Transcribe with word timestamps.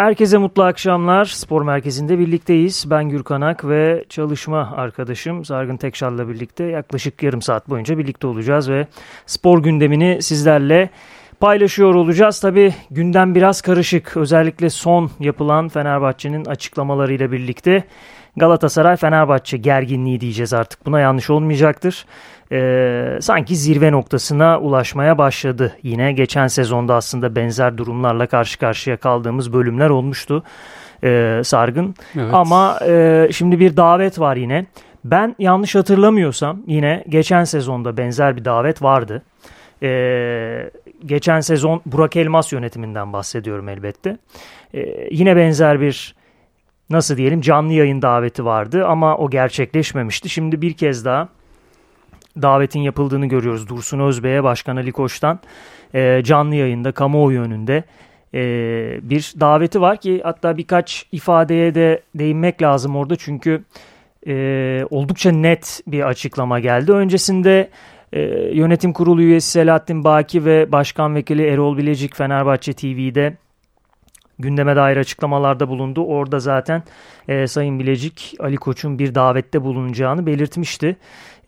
Herkese 0.00 0.38
mutlu 0.38 0.62
akşamlar. 0.62 1.24
Spor 1.24 1.62
Merkezi'nde 1.62 2.18
birlikteyiz. 2.18 2.84
Ben 2.90 3.08
Gürkan 3.08 3.40
Ak 3.40 3.64
ve 3.64 4.04
çalışma 4.08 4.72
arkadaşım 4.76 5.44
Sargın 5.44 5.76
Tekşal'la 5.76 6.28
birlikte 6.28 6.64
yaklaşık 6.64 7.22
yarım 7.22 7.42
saat 7.42 7.68
boyunca 7.68 7.98
birlikte 7.98 8.26
olacağız 8.26 8.70
ve 8.70 8.86
spor 9.26 9.62
gündemini 9.62 10.22
sizlerle 10.22 10.90
paylaşıyor 11.40 11.94
olacağız. 11.94 12.40
Tabi 12.40 12.74
gündem 12.90 13.34
biraz 13.34 13.60
karışık. 13.60 14.16
Özellikle 14.16 14.70
son 14.70 15.10
yapılan 15.20 15.68
Fenerbahçe'nin 15.68 16.44
açıklamalarıyla 16.44 17.32
birlikte 17.32 17.84
Galatasaray-Fenerbahçe 18.36 19.56
gerginliği 19.56 20.20
diyeceğiz 20.20 20.52
artık. 20.54 20.86
Buna 20.86 21.00
yanlış 21.00 21.30
olmayacaktır. 21.30 22.06
Ee, 22.52 23.18
sanki 23.20 23.56
zirve 23.56 23.92
noktasına 23.92 24.60
ulaşmaya 24.60 25.18
başladı. 25.18 25.76
Yine 25.82 26.12
geçen 26.12 26.46
sezonda 26.46 26.94
aslında 26.94 27.36
benzer 27.36 27.78
durumlarla 27.78 28.26
karşı 28.26 28.58
karşıya 28.58 28.96
kaldığımız 28.96 29.52
bölümler 29.52 29.90
olmuştu. 29.90 30.42
Ee, 31.04 31.40
sargın. 31.44 31.94
Evet. 32.16 32.34
Ama 32.34 32.78
e, 32.88 33.28
şimdi 33.32 33.60
bir 33.60 33.76
davet 33.76 34.20
var 34.20 34.36
yine. 34.36 34.66
Ben 35.04 35.36
yanlış 35.38 35.74
hatırlamıyorsam 35.74 36.58
yine 36.66 37.04
geçen 37.08 37.44
sezonda 37.44 37.96
benzer 37.96 38.36
bir 38.36 38.44
davet 38.44 38.82
vardı. 38.82 39.22
Ee, 39.82 40.70
geçen 41.06 41.40
sezon 41.40 41.80
Burak 41.86 42.16
Elmas 42.16 42.52
yönetiminden 42.52 43.12
bahsediyorum 43.12 43.68
elbette. 43.68 44.16
Ee, 44.74 45.08
yine 45.10 45.36
benzer 45.36 45.80
bir 45.80 46.14
nasıl 46.90 47.16
diyelim 47.16 47.40
canlı 47.40 47.72
yayın 47.72 48.02
daveti 48.02 48.44
vardı 48.44 48.86
ama 48.86 49.16
o 49.16 49.30
gerçekleşmemişti. 49.30 50.28
Şimdi 50.28 50.62
bir 50.62 50.72
kez 50.72 51.04
daha 51.04 51.28
davetin 52.42 52.80
yapıldığını 52.80 53.26
görüyoruz. 53.26 53.68
Dursun 53.68 54.00
Özbey'e 54.00 54.44
Başkan 54.44 54.76
Ali 54.76 54.92
Koç'tan 54.92 55.40
e, 55.94 56.22
canlı 56.24 56.54
yayında 56.54 56.92
kamuoyu 56.92 57.40
önünde 57.40 57.84
e, 58.34 58.40
bir 59.02 59.32
daveti 59.40 59.80
var 59.80 59.96
ki 59.96 60.20
hatta 60.24 60.56
birkaç 60.56 61.06
ifadeye 61.12 61.74
de 61.74 62.02
değinmek 62.14 62.62
lazım 62.62 62.96
orada 62.96 63.16
çünkü 63.16 63.64
e, 64.26 64.84
oldukça 64.90 65.30
net 65.30 65.80
bir 65.86 66.08
açıklama 66.08 66.60
geldi. 66.60 66.92
Öncesinde 66.92 67.70
e, 68.12 68.20
yönetim 68.54 68.92
kurulu 68.92 69.22
üyesi 69.22 69.50
Selahattin 69.50 70.04
Baki 70.04 70.44
ve 70.44 70.72
Başkan 70.72 71.14
Vekili 71.14 71.46
Erol 71.46 71.76
Bilecik 71.76 72.16
Fenerbahçe 72.16 72.72
TV'de 72.72 73.36
gündeme 74.40 74.76
dair 74.76 74.96
açıklamalarda 74.96 75.68
bulundu. 75.68 76.04
Orada 76.04 76.40
zaten 76.40 76.82
e, 77.28 77.46
Sayın 77.46 77.78
Bilecik 77.78 78.34
Ali 78.40 78.56
Koç'un 78.56 78.98
bir 78.98 79.14
davette 79.14 79.62
bulunacağını 79.62 80.26
belirtmişti. 80.26 80.96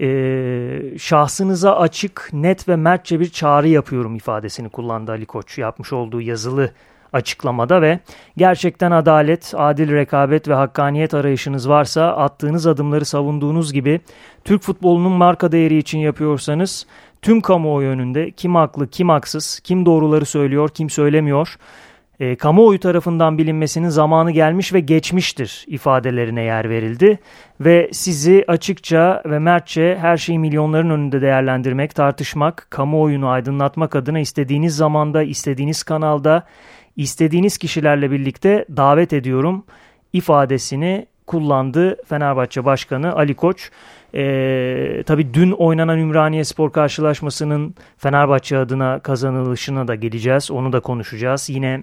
E, 0.01 0.09
şahsınıza 0.99 1.77
açık, 1.77 2.29
net 2.33 2.69
ve 2.69 2.77
mertçe 2.77 3.21
bir 3.21 3.29
çağrı 3.29 3.69
yapıyorum 3.69 4.17
ifadesini 4.17 4.69
kullandı 4.69 5.11
Ali 5.11 5.27
Koç 5.27 5.59
yapmış 5.59 5.93
olduğu 5.93 6.21
yazılı 6.21 6.71
açıklamada 7.13 7.83
ve 7.83 7.99
gerçekten 8.37 8.91
adalet, 8.91 9.53
adil 9.57 9.93
rekabet 9.93 10.49
ve 10.49 10.55
hakkaniyet 10.55 11.15
arayışınız 11.15 11.69
varsa 11.69 12.07
attığınız 12.17 12.67
adımları 12.67 13.05
savunduğunuz 13.05 13.73
gibi 13.73 14.01
Türk 14.45 14.63
futbolunun 14.63 15.13
marka 15.13 15.53
değeri 15.53 15.79
için 15.79 15.99
yapıyorsanız 15.99 16.87
tüm 17.23 17.41
kamuoyu 17.41 17.89
önünde 17.89 18.31
kim 18.31 18.55
haklı 18.55 18.89
kim 18.89 19.09
haksız, 19.09 19.61
kim 19.61 19.87
doğruları 19.87 20.27
söylüyor 20.27 20.69
kim 20.75 20.91
söylemiyor 20.91 21.57
e, 22.23 22.37
kamuoyu 22.37 22.81
tarafından 22.81 23.39
bilinmesinin 23.39 23.89
zamanı 23.89 24.31
gelmiş 24.31 24.73
ve 24.73 24.81
geçmiştir 24.81 25.65
ifadelerine 25.67 26.43
yer 26.43 26.71
verildi. 26.71 27.19
Ve 27.61 27.91
sizi 27.93 28.45
açıkça 28.49 29.23
ve 29.27 29.39
mertçe 29.39 29.99
her 30.01 30.17
şeyi 30.17 30.39
milyonların 30.39 30.91
önünde 30.91 31.23
değerlendirmek, 31.23 31.95
tartışmak, 31.95 32.67
kamuoyunu 32.71 33.29
aydınlatmak 33.29 33.97
adına 33.97 34.19
istediğiniz 34.19 34.77
zamanda, 34.77 35.23
istediğiniz 35.23 35.83
kanalda, 35.83 36.47
istediğiniz 36.97 37.59
kişilerle 37.59 38.11
birlikte 38.11 38.65
davet 38.77 39.13
ediyorum 39.13 39.65
ifadesini 40.13 41.07
kullandı 41.27 41.97
Fenerbahçe 42.07 42.65
Başkanı 42.65 43.15
Ali 43.17 43.35
Koç. 43.35 43.71
Ee, 44.15 45.03
tabii 45.07 45.35
dün 45.35 45.51
oynanan 45.51 45.99
Ümraniye 45.99 46.45
Spor 46.45 46.73
karşılaşmasının 46.73 47.75
Fenerbahçe 47.99 48.59
adına 48.59 48.99
kazanılışına 48.99 49.89
da 49.89 49.95
geleceğiz. 49.95 50.51
Onu 50.51 50.73
da 50.73 50.81
konuşacağız. 50.81 51.51
Yine 51.51 51.83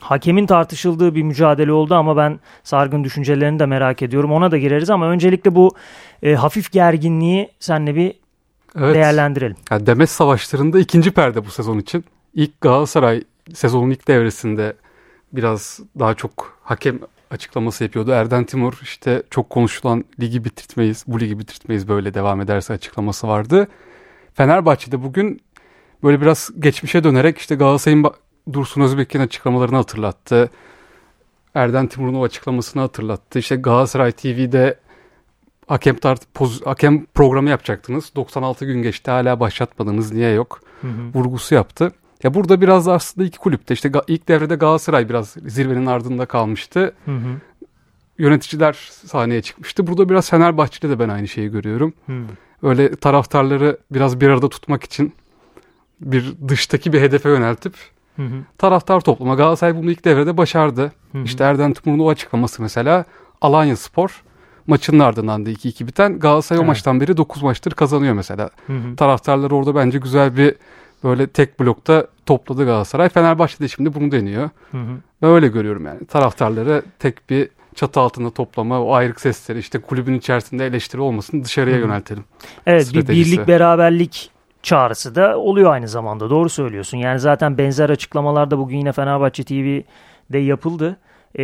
Hakemin 0.00 0.46
tartışıldığı 0.46 1.14
bir 1.14 1.22
mücadele 1.22 1.72
oldu 1.72 1.94
ama 1.94 2.16
ben 2.16 2.40
Sargın 2.64 3.04
düşüncelerini 3.04 3.58
de 3.58 3.66
merak 3.66 4.02
ediyorum. 4.02 4.32
Ona 4.32 4.50
da 4.50 4.58
gireriz 4.58 4.90
ama 4.90 5.08
öncelikle 5.08 5.54
bu 5.54 5.74
e, 6.22 6.34
hafif 6.34 6.72
gerginliği 6.72 7.48
senle 7.60 7.94
bir 7.94 8.14
evet. 8.78 8.94
değerlendirelim. 8.94 9.56
Yani 9.70 9.86
Demet 9.86 10.10
Savaşları'nda 10.10 10.78
ikinci 10.78 11.10
perde 11.10 11.46
bu 11.46 11.50
sezon 11.50 11.78
için. 11.78 12.04
İlk 12.34 12.60
Galatasaray 12.60 13.24
sezonun 13.54 13.90
ilk 13.90 14.08
devresinde 14.08 14.76
biraz 15.32 15.80
daha 15.98 16.14
çok 16.14 16.58
hakem 16.62 16.98
açıklaması 17.30 17.84
yapıyordu. 17.84 18.10
Erden 18.10 18.44
Timur 18.44 18.78
işte 18.82 19.22
çok 19.30 19.50
konuşulan 19.50 20.04
ligi 20.20 20.44
bitirtmeyiz, 20.44 21.04
bu 21.06 21.20
ligi 21.20 21.38
bitirtmeyiz 21.38 21.88
böyle 21.88 22.14
devam 22.14 22.40
ederse 22.40 22.72
açıklaması 22.72 23.28
vardı. 23.28 23.68
Fenerbahçe'de 24.34 25.02
bugün 25.02 25.40
böyle 26.02 26.20
biraz 26.20 26.50
geçmişe 26.58 27.04
dönerek 27.04 27.38
işte 27.38 27.54
Galatasaray'ın 27.54 28.02
Dursun 28.52 28.80
Özbek'in 28.80 29.20
açıklamalarını 29.20 29.76
hatırlattı. 29.76 30.50
Erden 31.54 31.86
Timur'un 31.86 32.14
o 32.14 32.24
açıklamasını 32.24 32.82
hatırlattı. 32.82 33.38
İşte 33.38 33.56
Galatasaray 33.56 34.12
TV'de 34.12 34.78
hakem, 35.66 35.96
tart 35.96 36.34
poz, 36.34 36.66
hakem 36.66 37.06
programı 37.06 37.50
yapacaktınız. 37.50 38.12
96 38.16 38.64
gün 38.64 38.82
geçti 38.82 39.10
hala 39.10 39.40
başlatmadınız 39.40 40.12
niye 40.12 40.32
yok 40.32 40.60
hı 40.80 40.88
hı. 40.88 40.90
vurgusu 41.14 41.54
yaptı. 41.54 41.92
Ya 42.22 42.34
burada 42.34 42.60
biraz 42.60 42.88
aslında 42.88 43.26
iki 43.26 43.38
kulüpte 43.38 43.74
işte 43.74 43.92
ilk 44.06 44.28
devrede 44.28 44.54
Galatasaray 44.54 45.08
biraz 45.08 45.36
zirvenin 45.46 45.86
ardında 45.86 46.26
kalmıştı. 46.26 46.94
Hı 47.04 47.16
hı. 47.16 47.40
Yöneticiler 48.18 48.72
sahneye 49.06 49.42
çıkmıştı. 49.42 49.86
Burada 49.86 50.08
biraz 50.08 50.30
Fenerbahçe'de 50.30 50.90
de 50.90 50.98
ben 50.98 51.08
aynı 51.08 51.28
şeyi 51.28 51.48
görüyorum. 51.48 51.94
Hı. 52.06 52.22
Öyle 52.62 52.96
taraftarları 52.96 53.78
biraz 53.90 54.20
bir 54.20 54.28
arada 54.28 54.48
tutmak 54.48 54.84
için 54.84 55.14
bir 56.00 56.34
dıştaki 56.48 56.92
bir 56.92 57.00
hedefe 57.00 57.28
yöneltip 57.28 57.74
Hı 58.16 58.22
hı. 58.22 58.36
Taraftar 58.58 59.00
topluma 59.00 59.34
Galatasaray 59.34 59.76
bunu 59.76 59.90
ilk 59.90 60.04
devrede 60.04 60.36
başardı. 60.36 60.92
Hı 61.12 61.18
hı. 61.18 61.22
İşte 61.22 61.44
Erden 61.44 61.72
Timur'un 61.72 61.98
o 61.98 62.08
açıklaması 62.08 62.62
mesela 62.62 63.04
Alanya 63.40 63.76
Spor 63.76 64.22
maçının 64.66 64.98
ardından 64.98 65.46
da 65.46 65.50
2-2 65.50 65.86
biten 65.86 66.18
Galatasaray 66.18 66.58
evet. 66.58 66.64
o 66.64 66.66
maçtan 66.66 67.00
beri 67.00 67.16
9 67.16 67.42
maçtır 67.42 67.72
kazanıyor 67.72 68.14
mesela. 68.14 68.50
Hı 68.66 68.72
hı. 68.72 68.96
Taraftarlar 68.96 69.50
orada 69.50 69.74
bence 69.74 69.98
güzel 69.98 70.36
bir 70.36 70.54
böyle 71.04 71.26
tek 71.26 71.60
blokta 71.60 72.06
topladı 72.26 72.64
Galatasaray. 72.64 73.08
Fenerbahçe 73.08 73.58
de 73.58 73.68
şimdi 73.68 73.94
bunu 73.94 74.12
deniyor. 74.12 74.50
Hı 74.70 74.78
hı. 74.78 74.96
Ben 75.22 75.30
öyle 75.30 75.48
görüyorum 75.48 75.86
yani. 75.86 76.06
Taraftarları 76.06 76.82
tek 76.98 77.30
bir 77.30 77.48
çatı 77.74 78.00
altında 78.00 78.30
toplama, 78.30 78.82
o 78.82 78.94
ayrık 78.94 79.20
sesleri 79.20 79.58
işte 79.58 79.78
kulübün 79.78 80.14
içerisinde 80.14 80.66
eleştiri 80.66 81.00
olmasın 81.00 81.44
dışarıya 81.44 81.76
hı 81.76 81.80
hı. 81.80 81.84
yöneltelim. 81.84 82.24
Evet 82.66 82.94
bir 82.94 83.08
birlik 83.08 83.48
beraberlik 83.48 84.30
çağrısı 84.66 85.14
da 85.14 85.38
oluyor 85.38 85.72
aynı 85.72 85.88
zamanda. 85.88 86.30
Doğru 86.30 86.48
söylüyorsun. 86.48 86.98
Yani 86.98 87.18
zaten 87.20 87.58
benzer 87.58 87.90
açıklamalar 87.90 88.50
da 88.50 88.58
bugün 88.58 88.76
yine 88.76 88.92
Fenerbahçe 88.92 89.44
TV'de 89.44 90.38
yapıldı. 90.38 90.96
Ee, 91.34 91.42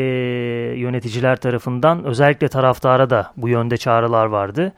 yöneticiler 0.76 1.36
tarafından 1.36 2.04
özellikle 2.04 2.48
taraftara 2.48 3.10
da 3.10 3.32
bu 3.36 3.48
yönde 3.48 3.76
çağrılar 3.76 4.26
vardı. 4.26 4.72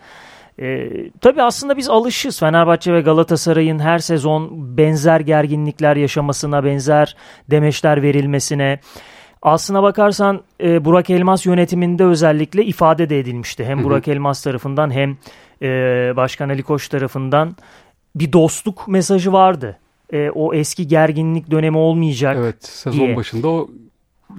Ee, 0.60 0.90
tabii 1.20 1.42
aslında 1.42 1.76
biz 1.76 1.88
alışız 1.88 2.40
Fenerbahçe 2.40 2.92
ve 2.92 3.00
Galatasaray'ın 3.00 3.78
her 3.78 3.98
sezon 3.98 4.50
benzer 4.76 5.20
gerginlikler 5.20 5.96
yaşamasına, 5.96 6.64
benzer 6.64 7.16
demeçler 7.50 8.02
verilmesine. 8.02 8.80
Aslına 9.42 9.82
bakarsan 9.82 10.42
e, 10.60 10.84
Burak 10.84 11.10
Elmas 11.10 11.46
yönetiminde 11.46 12.04
özellikle 12.04 12.64
ifade 12.64 13.10
de 13.10 13.18
edilmişti. 13.18 13.64
Hem 13.64 13.84
Burak 13.84 14.08
Elmas 14.08 14.42
tarafından 14.42 14.90
hem 14.90 15.16
e, 15.62 15.68
Başkan 16.16 16.48
Ali 16.48 16.62
Koç 16.62 16.88
tarafından 16.88 17.56
bir 18.14 18.32
dostluk 18.32 18.88
mesajı 18.88 19.32
vardı. 19.32 19.78
E, 20.12 20.30
o 20.30 20.54
eski 20.54 20.88
gerginlik 20.88 21.50
dönemi 21.50 21.78
olmayacak 21.78 22.36
Evet 22.40 22.64
sezon 22.64 23.06
diye. 23.06 23.16
başında 23.16 23.48
o 23.48 23.70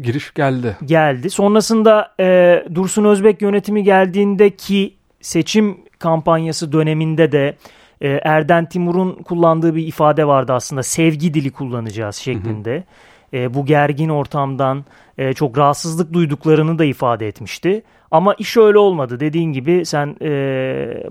giriş 0.01 0.33
geldi. 0.33 0.77
Geldi. 0.85 1.29
Sonrasında 1.29 2.13
e, 2.19 2.63
Dursun 2.75 3.05
Özbek 3.05 3.41
yönetimi 3.41 3.83
geldiğinde 3.83 4.49
ki 4.49 4.93
seçim 5.21 5.77
kampanyası 5.99 6.71
döneminde 6.71 7.31
de 7.31 7.55
e, 8.01 8.09
Erden 8.09 8.69
Timur'un 8.69 9.13
kullandığı 9.13 9.75
bir 9.75 9.87
ifade 9.87 10.27
vardı 10.27 10.53
aslında. 10.53 10.83
Sevgi 10.83 11.33
dili 11.33 11.51
kullanacağız 11.51 12.15
şeklinde. 12.15 12.73
Hı 12.75 13.37
hı. 13.37 13.41
E, 13.41 13.53
bu 13.53 13.65
gergin 13.65 14.09
ortamdan 14.09 14.85
e, 15.17 15.33
çok 15.33 15.57
rahatsızlık 15.57 16.13
duyduklarını 16.13 16.79
da 16.79 16.85
ifade 16.85 17.27
etmişti. 17.27 17.83
Ama 18.11 18.33
iş 18.33 18.57
öyle 18.57 18.77
olmadı. 18.77 19.19
Dediğin 19.19 19.53
gibi 19.53 19.85
sen 19.85 20.15
e, 20.21 21.03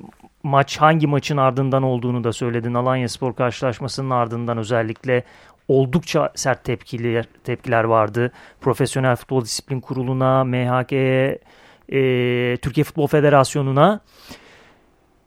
maç 0.44 0.76
hangi 0.76 1.06
maçın 1.06 1.36
ardından 1.36 1.82
olduğunu 1.82 2.24
da 2.24 2.32
söyledin. 2.32 2.74
Alanya 2.74 3.08
Spor 3.08 3.34
karşılaşmasının 3.34 4.10
ardından 4.10 4.58
özellikle 4.58 5.24
oldukça 5.68 6.32
sert 6.34 6.64
tepkiler, 6.64 7.24
tepkiler 7.44 7.84
vardı. 7.84 8.32
Profesyonel 8.60 9.16
Futbol 9.16 9.44
Disiplin 9.44 9.80
Kurulu'na, 9.80 10.44
MHK'ye, 10.44 11.38
e, 11.88 11.98
Türkiye 12.56 12.84
Futbol 12.84 13.06
Federasyonu'na 13.06 14.00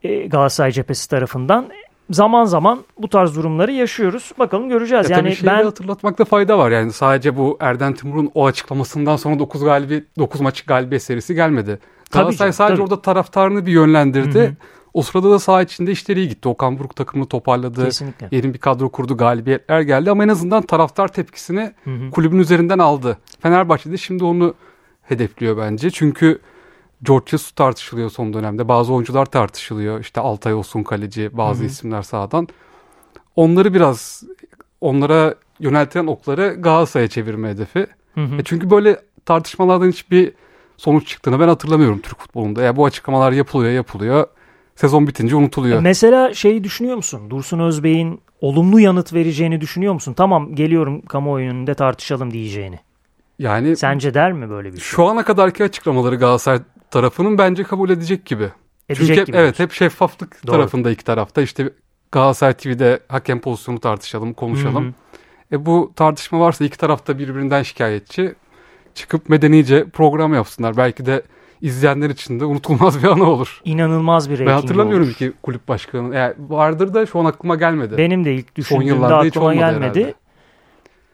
e, 0.03 0.27
Galatasaray 0.27 0.71
cephesi 0.71 1.09
tarafından. 1.09 1.69
zaman 2.09 2.45
zaman 2.45 2.83
bu 2.97 3.09
tarz 3.09 3.35
durumları 3.35 3.71
yaşıyoruz. 3.71 4.31
Bakalım 4.39 4.69
göreceğiz. 4.69 5.09
Ya 5.09 5.17
yani 5.17 5.35
tabii 5.35 5.47
ben 5.47 5.63
hatırlatmakta 5.63 6.25
fayda 6.25 6.57
var. 6.57 6.71
Yani 6.71 6.91
sadece 6.91 7.37
bu 7.37 7.57
Erden 7.59 7.93
Timur'un 7.93 8.31
o 8.33 8.45
açıklamasından 8.45 9.15
sonra 9.15 9.39
9 9.39 9.63
galibiyet 9.63 10.17
9 10.17 10.41
maç 10.41 10.61
galibiyet 10.61 11.03
serisi 11.03 11.35
gelmedi. 11.35 11.79
Galatasaray 12.11 12.37
canım, 12.37 12.53
sadece 12.53 12.75
tabii. 12.75 12.83
orada 12.83 13.01
taraftarını 13.01 13.65
bir 13.65 13.71
yönlendirdi. 13.71 14.39
Hı 14.39 14.45
hı. 14.45 14.55
O 14.97 15.01
sırada 15.01 15.31
da 15.31 15.39
saha 15.39 15.61
içinde 15.61 15.91
işleri 15.91 16.19
iyi 16.19 16.29
gitti. 16.29 16.49
Okan 16.49 16.79
Buruk 16.79 16.95
takımını 16.95 17.27
toparladı. 17.27 17.85
kesinlikle. 17.85 18.27
Yerin 18.31 18.53
bir 18.53 18.59
kadro 18.59 18.89
kurdu, 18.89 19.17
galibiyetler 19.17 19.81
geldi 19.81 20.11
ama 20.11 20.23
en 20.23 20.27
azından 20.27 20.61
taraftar 20.61 21.07
tepkisini 21.07 21.73
Hı 21.83 21.89
hı. 21.89 22.11
kulübün 22.11 22.39
üzerinden 22.39 22.79
aldı. 22.79 23.17
Fenerbahçe 23.39 23.91
de 23.91 23.97
şimdi 23.97 24.23
onu 24.23 24.53
hedefliyor 25.01 25.57
bence. 25.57 25.91
Çünkü 25.91 26.39
George 27.03 27.25
Jesus 27.29 27.51
tartışılıyor 27.51 28.09
son 28.09 28.33
dönemde. 28.33 28.67
Bazı 28.67 28.94
oyuncular 28.94 29.25
tartışılıyor. 29.25 29.99
İşte 29.99 30.21
Altay 30.21 30.53
olsun 30.53 30.83
kaleci, 30.83 31.38
bazı 31.38 31.59
Hı 31.59 31.63
hı. 31.63 31.67
isimler 31.67 32.01
sahadan. 32.01 32.47
Onları 33.35 33.73
biraz 33.73 34.23
onlara 34.81 35.35
yöneltilen 35.59 36.07
okları 36.07 36.55
Galatasaray'a 36.59 37.07
çevirme 37.07 37.50
hedefi. 37.50 37.88
Hı 38.15 38.21
hı. 38.21 38.35
E 38.35 38.43
çünkü 38.43 38.69
böyle 38.69 39.01
tartışmalardan 39.25 39.88
hiçbir 39.88 40.31
sonuç 40.77 41.07
çıktığını 41.07 41.39
ben 41.39 41.47
hatırlamıyorum 41.47 42.00
Türk 42.00 42.19
futbolunda. 42.19 42.61
Ya 42.61 42.75
bu 42.75 42.85
açıklamalar 42.85 43.31
yapılıyor, 43.31 43.71
yapılıyor. 43.71 44.27
Sezon 44.77 45.07
bitince 45.07 45.35
unutuluyor. 45.35 45.79
Mesela 45.81 46.33
şeyi 46.33 46.63
düşünüyor 46.63 46.95
musun? 46.95 47.29
Dursun 47.29 47.59
Özbey'in 47.59 48.21
olumlu 48.41 48.79
yanıt 48.79 49.13
vereceğini 49.13 49.62
düşünüyor 49.62 49.94
musun? 49.94 50.13
Tamam 50.13 50.56
geliyorum 50.56 51.01
kamuoyu 51.01 51.50
önünde 51.50 51.74
tartışalım 51.74 52.33
diyeceğini. 52.33 52.79
Yani 53.39 53.75
Sence 53.75 54.13
der 54.13 54.31
mi 54.31 54.50
böyle 54.50 54.68
bir 54.74 54.77
şey? 54.77 54.88
şu 54.88 55.06
ana 55.06 55.25
kadarki 55.25 55.63
açıklamaları 55.63 56.15
Galatasaray 56.15 56.59
tarafının 56.91 57.38
bence 57.38 57.63
kabul 57.63 57.89
edecek 57.89 58.25
gibi. 58.25 58.51
Edecek 58.89 59.07
Çünkü 59.07 59.21
hep, 59.21 59.27
gibi 59.27 59.38
evet 59.38 59.59
hep 59.59 59.71
şeffaflık 59.71 60.47
Doğru. 60.47 60.56
tarafında 60.56 60.91
iki 60.91 61.03
tarafta. 61.03 61.41
İşte 61.41 61.69
Galatasaray 62.12 62.53
TV'de 62.53 63.00
hakem 63.07 63.41
pozisyonu 63.41 63.79
tartışalım, 63.79 64.33
konuşalım. 64.33 64.85
Hı 64.85 64.89
hı. 64.89 64.94
E 65.51 65.65
bu 65.65 65.91
tartışma 65.95 66.39
varsa 66.39 66.65
iki 66.65 66.77
tarafta 66.77 67.19
birbirinden 67.19 67.63
şikayetçi 67.63 68.35
çıkıp 68.95 69.29
medenice 69.29 69.85
program 69.89 70.33
yapsınlar. 70.33 70.77
Belki 70.77 71.06
de 71.06 71.21
izleyenler 71.62 72.09
için 72.09 72.39
de 72.39 72.45
unutulmaz 72.45 73.04
bir 73.04 73.07
anı 73.07 73.24
olur. 73.30 73.62
İnanılmaz 73.65 74.30
bir 74.30 74.33
Ben 74.33 74.39
reyting 74.45 74.62
hatırlamıyorum 74.63 75.06
olur. 75.07 75.13
ki 75.15 75.33
kulüp 75.44 75.68
başkanı. 75.68 76.15
Yani 76.15 76.33
vardır 76.39 76.94
da 76.94 77.06
şu 77.06 77.19
an 77.19 77.25
aklıma 77.25 77.56
gelmedi. 77.56 77.98
Benim 77.98 78.25
de 78.25 78.33
ilk 78.36 78.56
düşündüğümde 78.56 79.06
aklıma 79.06 79.45
olmadı 79.45 79.57
gelmedi. 79.57 80.00
herhalde. 80.00 80.13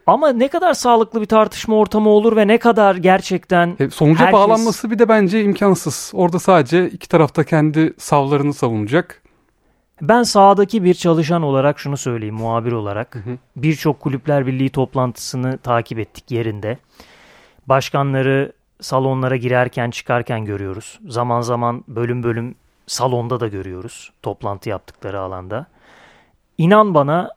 Ama 0.07 0.29
ne 0.29 0.47
kadar 0.47 0.73
sağlıklı 0.73 1.21
bir 1.21 1.25
tartışma 1.25 1.75
ortamı 1.75 2.09
olur 2.09 2.35
ve 2.35 2.47
ne 2.47 2.57
kadar 2.57 2.95
gerçekten 2.95 3.75
E, 3.79 3.89
sonuca 3.89 4.19
Herkes- 4.19 4.33
bağlanması 4.33 4.91
bir 4.91 4.99
de 4.99 5.09
bence 5.09 5.43
imkansız. 5.43 6.11
Orada 6.15 6.39
sadece 6.39 6.89
iki 6.89 7.09
tarafta 7.09 7.43
kendi 7.43 7.93
savlarını 7.97 8.53
savunacak. 8.53 9.21
ben 10.01 10.23
sahadaki 10.23 10.83
bir 10.83 10.93
çalışan 10.93 11.41
olarak 11.43 11.79
şunu 11.79 11.97
söyleyeyim 11.97 12.35
muhabir 12.35 12.71
olarak. 12.71 13.17
Birçok 13.55 13.99
kulüpler 13.99 14.47
birliği 14.47 14.69
toplantısını 14.69 15.57
takip 15.57 15.99
ettik 15.99 16.31
yerinde. 16.31 16.77
Başkanları 17.67 18.51
salonlara 18.83 19.35
girerken 19.35 19.89
çıkarken 19.91 20.45
görüyoruz. 20.45 20.99
Zaman 21.07 21.41
zaman 21.41 21.83
bölüm 21.87 22.23
bölüm 22.23 22.55
salonda 22.87 23.39
da 23.39 23.47
görüyoruz 23.47 24.11
toplantı 24.21 24.69
yaptıkları 24.69 25.19
alanda. 25.19 25.65
İnan 26.57 26.93
bana 26.93 27.29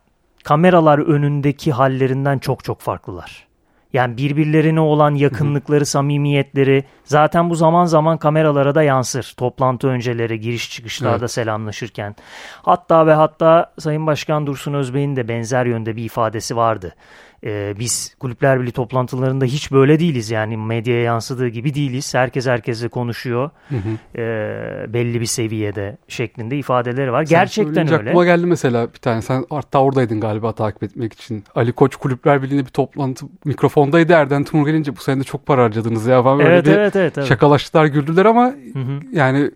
kameralar 0.43 0.99
önündeki 0.99 1.71
hallerinden 1.71 2.39
çok 2.39 2.63
çok 2.63 2.79
farklılar. 2.81 3.47
Yani 3.93 4.17
birbirlerine 4.17 4.79
olan 4.79 5.15
yakınlıkları, 5.15 5.85
samimiyetleri 5.85 6.83
zaten 7.05 7.49
bu 7.49 7.55
zaman 7.55 7.85
zaman 7.85 8.17
kameralara 8.17 8.75
da 8.75 8.83
yansır. 8.83 9.33
Toplantı 9.37 9.87
önceleri, 9.87 10.39
giriş 10.39 10.71
çıkışlarda 10.71 11.17
Evet. 11.17 11.31
selamlaşırken. 11.31 12.15
Hatta 12.61 13.07
ve 13.07 13.13
hatta 13.13 13.73
Sayın 13.79 14.07
Başkan 14.07 14.47
Dursun 14.47 14.73
Özbey'in 14.73 15.15
de 15.15 15.27
benzer 15.27 15.65
yönde 15.65 15.95
bir 15.95 16.03
ifadesi 16.03 16.55
vardı. 16.55 16.95
Ee, 17.43 17.73
biz 17.79 18.15
Kulüpler 18.19 18.59
Birliği 18.59 18.71
toplantılarında 18.71 19.45
hiç 19.45 19.71
böyle 19.71 19.99
değiliz 19.99 20.31
yani 20.31 20.57
medyaya 20.57 21.01
yansıdığı 21.01 21.47
gibi 21.47 21.73
değiliz. 21.73 22.13
Herkes 22.15 22.47
herkesle 22.47 22.87
konuşuyor 22.87 23.49
Hı 23.69 23.75
hı. 23.75 24.21
ee, 24.21 24.93
belli 24.93 25.21
bir 25.21 25.25
seviyede 25.25 25.97
şeklinde 26.07 26.57
ifadeleri 26.57 27.11
var. 27.11 27.25
Sen 27.25 27.29
Gerçekten 27.39 27.87
öyle. 27.87 27.95
Aklıma 28.09 28.25
geldi 28.25 28.45
mesela 28.45 28.93
bir 28.93 28.99
tane. 28.99 29.21
Sen 29.21 29.45
hatta 29.49 29.79
oradaydın 29.81 30.19
galiba 30.19 30.51
takip 30.51 30.83
etmek 30.83 31.13
için. 31.13 31.43
Ali 31.55 31.71
Koç 31.71 31.95
Kulüpler 31.95 32.43
Birliği'nde 32.43 32.65
bir 32.65 32.71
toplantı 32.71 33.25
mikrofondaydı. 33.45 34.13
Erden 34.13 34.43
Timur 34.43 34.65
gelince 34.67 34.95
bu 34.95 35.01
sene 35.01 35.19
de 35.19 35.23
çok 35.23 35.45
para 35.45 35.63
harcadınız 35.63 36.07
ya 36.07 36.23
falan 36.23 36.39
böyle 36.39 36.49
Evet 36.49 36.65
bir 36.65 36.71
evet 36.71 36.95
evet. 36.95 37.17
evet. 37.17 37.27
şakalaştılar 37.27 37.85
güldüler 37.85 38.25
ama 38.25 38.45
Hı 38.73 38.79
hı. 38.79 38.99
yani 39.11 39.51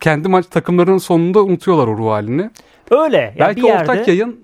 kendi 0.00 0.28
maç 0.28 0.46
takımlarının 0.46 0.98
sonunda 0.98 1.42
unutuyorlar 1.42 1.86
o 1.86 1.96
ruh 1.98 2.10
halini. 2.10 2.50
Öyle. 2.90 3.16
Yani 3.16 3.38
Belki 3.38 3.62
bir 3.62 3.66
yerde, 3.66 3.90
ortak 3.90 4.08
yayın 4.08 4.40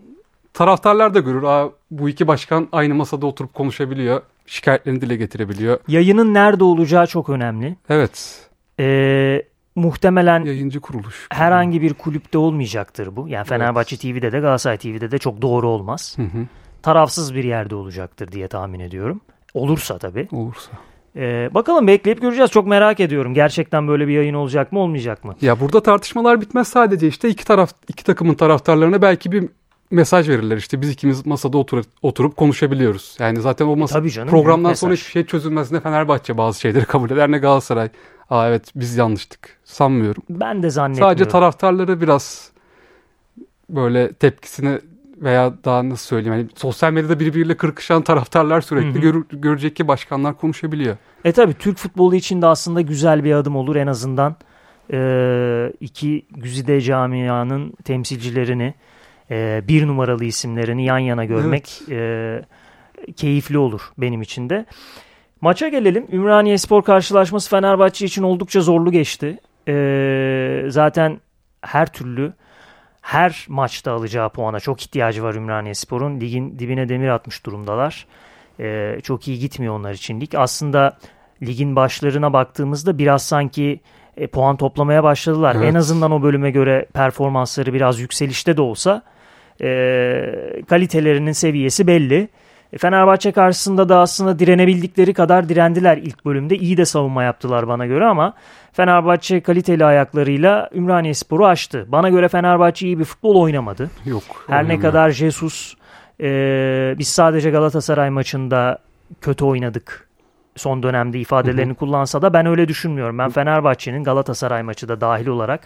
taraftarlar 0.55 1.14
da 1.14 1.20
görür. 1.20 1.43
Aa, 1.43 1.69
bu 1.90 2.08
iki 2.08 2.26
başkan 2.26 2.69
aynı 2.73 2.94
masada 2.94 3.26
oturup 3.26 3.55
konuşabiliyor. 3.55 4.23
Şikayetlerini 4.46 5.00
dile 5.00 5.17
getirebiliyor. 5.17 5.79
yayının 5.88 6.35
nerede 6.35 6.64
olacağı 6.64 7.06
çok 7.06 7.29
önemli. 7.29 7.76
Evet. 7.88 8.44
Ee, 8.81 9.43
muhtemelen 9.76 10.44
Yayıncı 10.44 10.81
kuruluş. 10.81 11.26
herhangi 11.31 11.82
bir 11.82 11.94
kulüpte 11.94 12.38
olmayacaktır 12.38 13.17
bu. 13.17 13.29
Yani 13.29 13.44
Fenerbahçe 13.46 13.96
TV'de 13.96 14.32
de 14.32 14.40
Galatasaray 14.40 14.76
TV'de 14.79 15.11
de 15.11 15.19
çok 15.19 15.43
doğru 15.43 15.69
olmaz. 15.69 16.14
Hı 16.17 16.23
hı. 16.23 16.46
Tarafsız 16.82 17.35
bir 17.35 17.44
yerde 17.44 17.75
olacaktır 17.75 18.32
diye 18.32 18.49
tahmin 18.49 18.81
ediyorum. 18.81 19.20
Olursa 19.55 19.99
tabii. 19.99 20.29
Olursa. 20.32 20.70
Ee, 21.17 21.50
bakalım 21.55 21.87
bekleyip 21.87 22.20
göreceğiz. 22.23 22.50
Çok 22.50 22.67
merak 22.67 23.00
ediyorum. 23.00 23.35
Gerçekten 23.35 23.88
böyle 23.88 24.08
bir 24.08 24.12
yayın 24.12 24.35
olacak 24.35 24.73
mı 24.73 24.79
olmayacak 24.79 25.25
mı? 25.25 25.35
Ya 25.40 25.61
burada 25.61 25.82
tartışmalar 25.82 26.40
bitmez 26.40 26.69
sadece 26.69 27.08
işte 27.08 27.29
iki 27.29 27.44
taraf 27.44 27.70
iki 27.88 28.05
takımın 28.05 28.35
taraftarlarına 28.35 29.02
belki 29.02 29.32
bir 29.32 29.49
mesaj 29.90 30.29
verirler 30.29 30.56
işte 30.56 30.81
biz 30.81 30.90
ikimiz 30.90 31.26
masada 31.26 31.58
oturup, 31.58 31.87
oturup 32.02 32.37
konuşabiliyoruz. 32.37 33.17
Yani 33.20 33.40
zaten 33.40 33.67
o 33.67 33.76
masa 33.76 33.99
Tabii 33.99 34.11
canım, 34.11 34.29
programdan 34.31 34.75
sonra 34.75 34.93
hiçbir 34.94 35.11
şey 35.11 35.26
çözülmez 35.26 35.73
ne 35.73 35.81
Fenerbahçe 35.81 36.38
bazı 36.38 36.61
şeyleri 36.61 36.85
kabul 36.85 37.11
eder 37.11 37.31
ne 37.31 37.38
Galatasaray. 37.38 37.88
Aa 38.31 38.49
evet 38.49 38.73
biz 38.75 38.96
yanlıştık 38.96 39.56
sanmıyorum. 39.64 40.23
Ben 40.31 40.62
de 40.62 40.70
zannetmiyorum. 40.70 41.12
Sadece 41.19 41.31
taraftarları 41.31 42.00
biraz 42.00 42.52
böyle 43.70 44.12
tepkisini 44.12 44.79
veya 45.17 45.55
daha 45.64 45.88
nasıl 45.88 46.06
söyleyeyim 46.06 46.38
hani 46.38 46.49
sosyal 46.56 46.93
medyada 46.93 47.20
birbiriyle 47.20 47.56
kırkışan 47.56 48.02
taraftarlar 48.02 48.61
sürekli 48.61 48.94
Hı 48.94 48.99
hı. 48.99 48.99
görür- 48.99 49.26
görecek 49.32 49.76
ki 49.76 49.88
başkanlar 49.88 50.37
konuşabiliyor. 50.37 50.96
E 51.25 51.32
tabi 51.32 51.55
Türk 51.55 51.79
futbolu 51.79 52.14
için 52.14 52.43
de 52.43 52.46
aslında 52.46 52.81
güzel 52.81 53.25
bir 53.25 53.32
adım 53.32 53.56
olur 53.56 53.76
en 53.76 53.87
azından 53.87 54.37
e, 54.93 55.73
iki 55.81 56.26
güzide 56.31 56.81
camianın 56.81 57.73
temsilcilerini 57.85 58.75
e, 59.30 59.62
bir 59.69 59.86
numaralı 59.86 60.25
isimlerini 60.25 60.84
yan 60.84 60.98
yana 60.98 61.25
görmek 61.25 61.82
e, 61.90 62.42
keyifli 63.16 63.58
olur 63.58 63.80
benim 63.98 64.22
için 64.22 64.50
de. 64.50 64.66
Maça 65.40 65.68
gelelim. 65.68 66.06
Ümraniye 66.12 66.58
Spor 66.58 66.82
karşılaşması 66.82 67.50
Fenerbahçe 67.50 68.06
için 68.06 68.23
oldukça 68.23 68.61
zorlu 68.61 68.92
geçti. 68.92 69.38
E, 69.68 70.64
zaten 70.68 71.20
her 71.62 71.92
türlü 71.92 72.32
her 73.00 73.47
maçta 73.49 73.92
alacağı 73.92 74.30
puana 74.30 74.61
çok 74.61 74.82
ihtiyacı 74.82 75.23
var 75.23 75.35
Ümraniye 75.35 75.75
Spor'un. 75.75 76.20
Ligin 76.20 76.58
dibine 76.58 76.88
demir 76.88 77.08
atmış 77.08 77.47
durumdalar. 77.47 78.06
Ee, 78.61 78.99
çok 79.02 79.28
iyi 79.28 79.38
gitmiyor 79.38 79.75
onlar 79.75 79.92
için 79.92 80.20
lig. 80.20 80.35
Aslında 80.35 80.99
ligin 81.42 81.76
başlarına 81.76 82.32
baktığımızda 82.32 82.99
biraz 82.99 83.23
sanki 83.23 83.80
e, 84.16 84.26
puan 84.26 84.56
toplamaya 84.56 85.04
başladılar. 85.04 85.54
Evet. 85.58 85.70
En 85.70 85.75
azından 85.75 86.11
o 86.11 86.23
bölüme 86.23 86.50
göre 86.50 86.87
performansları 86.92 87.75
biraz 87.75 88.00
yükselişte 88.00 88.56
de 88.56 88.62
olsa 88.62 89.02
e, 89.62 90.62
kalitelerinin 90.68 91.32
seviyesi 91.32 91.86
belli. 91.86 92.28
E, 92.72 92.78
Fenerbahçe 92.78 93.32
karşısında 93.32 93.88
da 93.88 93.98
aslında 93.98 94.38
direnebildikleri 94.38 95.14
kadar 95.14 95.48
direndiler 95.48 95.96
ilk 95.96 96.24
bölümde. 96.24 96.56
İyi 96.56 96.76
de 96.76 96.84
savunma 96.84 97.22
yaptılar 97.22 97.68
bana 97.68 97.86
göre 97.86 98.04
ama 98.04 98.34
Fenerbahçe 98.72 99.40
kaliteli 99.40 99.84
ayaklarıyla 99.84 100.70
Ümraniye 100.74 101.14
Spor'u 101.14 101.46
aştı. 101.46 101.86
Bana 101.88 102.08
göre 102.08 102.28
Fenerbahçe 102.28 102.86
iyi 102.86 102.98
bir 102.98 103.04
futbol 103.04 103.34
oynamadı. 103.34 103.90
Yok. 104.04 104.22
Her 104.46 104.68
ne 104.68 104.80
kadar 104.80 105.10
Jesus 105.10 105.74
e, 106.20 106.94
biz 106.98 107.08
sadece 107.08 107.50
Galatasaray 107.50 108.10
maçında 108.10 108.78
kötü 109.20 109.44
oynadık 109.44 110.08
son 110.56 110.82
dönemde 110.82 111.20
ifadelerini 111.20 111.74
kullansa 111.74 112.22
da 112.22 112.32
ben 112.32 112.46
öyle 112.46 112.68
düşünmüyorum. 112.68 113.18
Ben 113.18 113.30
Fenerbahçe'nin 113.30 114.04
Galatasaray 114.04 114.62
maçı 114.62 114.88
da 114.88 115.00
dahil 115.00 115.26
olarak 115.26 115.60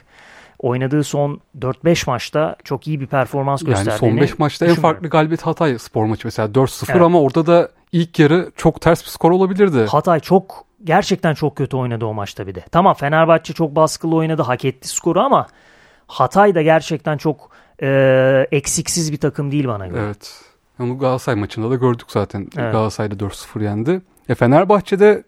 oynadığı 0.62 1.04
son 1.04 1.40
4-5 1.58 2.10
maçta 2.10 2.56
çok 2.64 2.88
iyi 2.88 3.00
bir 3.00 3.06
performans 3.06 3.62
Yani 3.62 3.68
gösterdiğini 3.68 3.98
son 3.98 4.20
5 4.20 4.38
maçta 4.38 4.66
en 4.66 4.74
farklı 4.74 5.08
galibiyet 5.08 5.42
Hatay 5.42 5.78
spor 5.78 6.04
maçı 6.04 6.26
mesela 6.26 6.48
4-0 6.48 6.92
Evet. 6.92 7.02
ama 7.02 7.20
orada 7.20 7.46
da 7.46 7.68
ilk 7.92 8.18
yarı 8.18 8.50
çok 8.56 8.80
ters 8.80 9.02
bir 9.02 9.08
skor 9.08 9.30
olabilirdi. 9.30 9.86
Hatay 9.86 10.20
çok 10.20 10.64
gerçekten 10.84 11.34
çok 11.34 11.56
kötü 11.56 11.76
oynadı 11.76 12.04
o 12.04 12.14
maçta 12.14 12.46
bir 12.46 12.54
de. 12.54 12.64
Tamam 12.72 12.94
Fenerbahçe 12.94 13.52
çok 13.52 13.76
baskılı 13.76 14.16
oynadı 14.16 14.42
hak 14.42 14.64
etti 14.64 14.88
skoru 14.88 15.20
ama 15.20 15.46
Hatay 16.06 16.54
da 16.54 16.62
gerçekten 16.62 17.16
çok 17.16 17.50
e, 17.82 18.46
eksiksiz 18.52 19.12
bir 19.12 19.18
takım 19.18 19.52
değil 19.52 19.68
bana 19.68 19.86
göre. 19.86 20.00
Evet. 20.04 20.40
Onu 20.80 20.98
Galatasaray 20.98 21.40
maçında 21.40 21.70
da 21.70 21.74
gördük 21.74 22.06
zaten. 22.08 22.40
Evet. 22.40 22.72
Galatasaray'da 22.72 23.14
4-0 23.14 23.62
yendi. 23.64 24.00
E 24.28 24.34
Fenerbahçe'de 24.34 25.22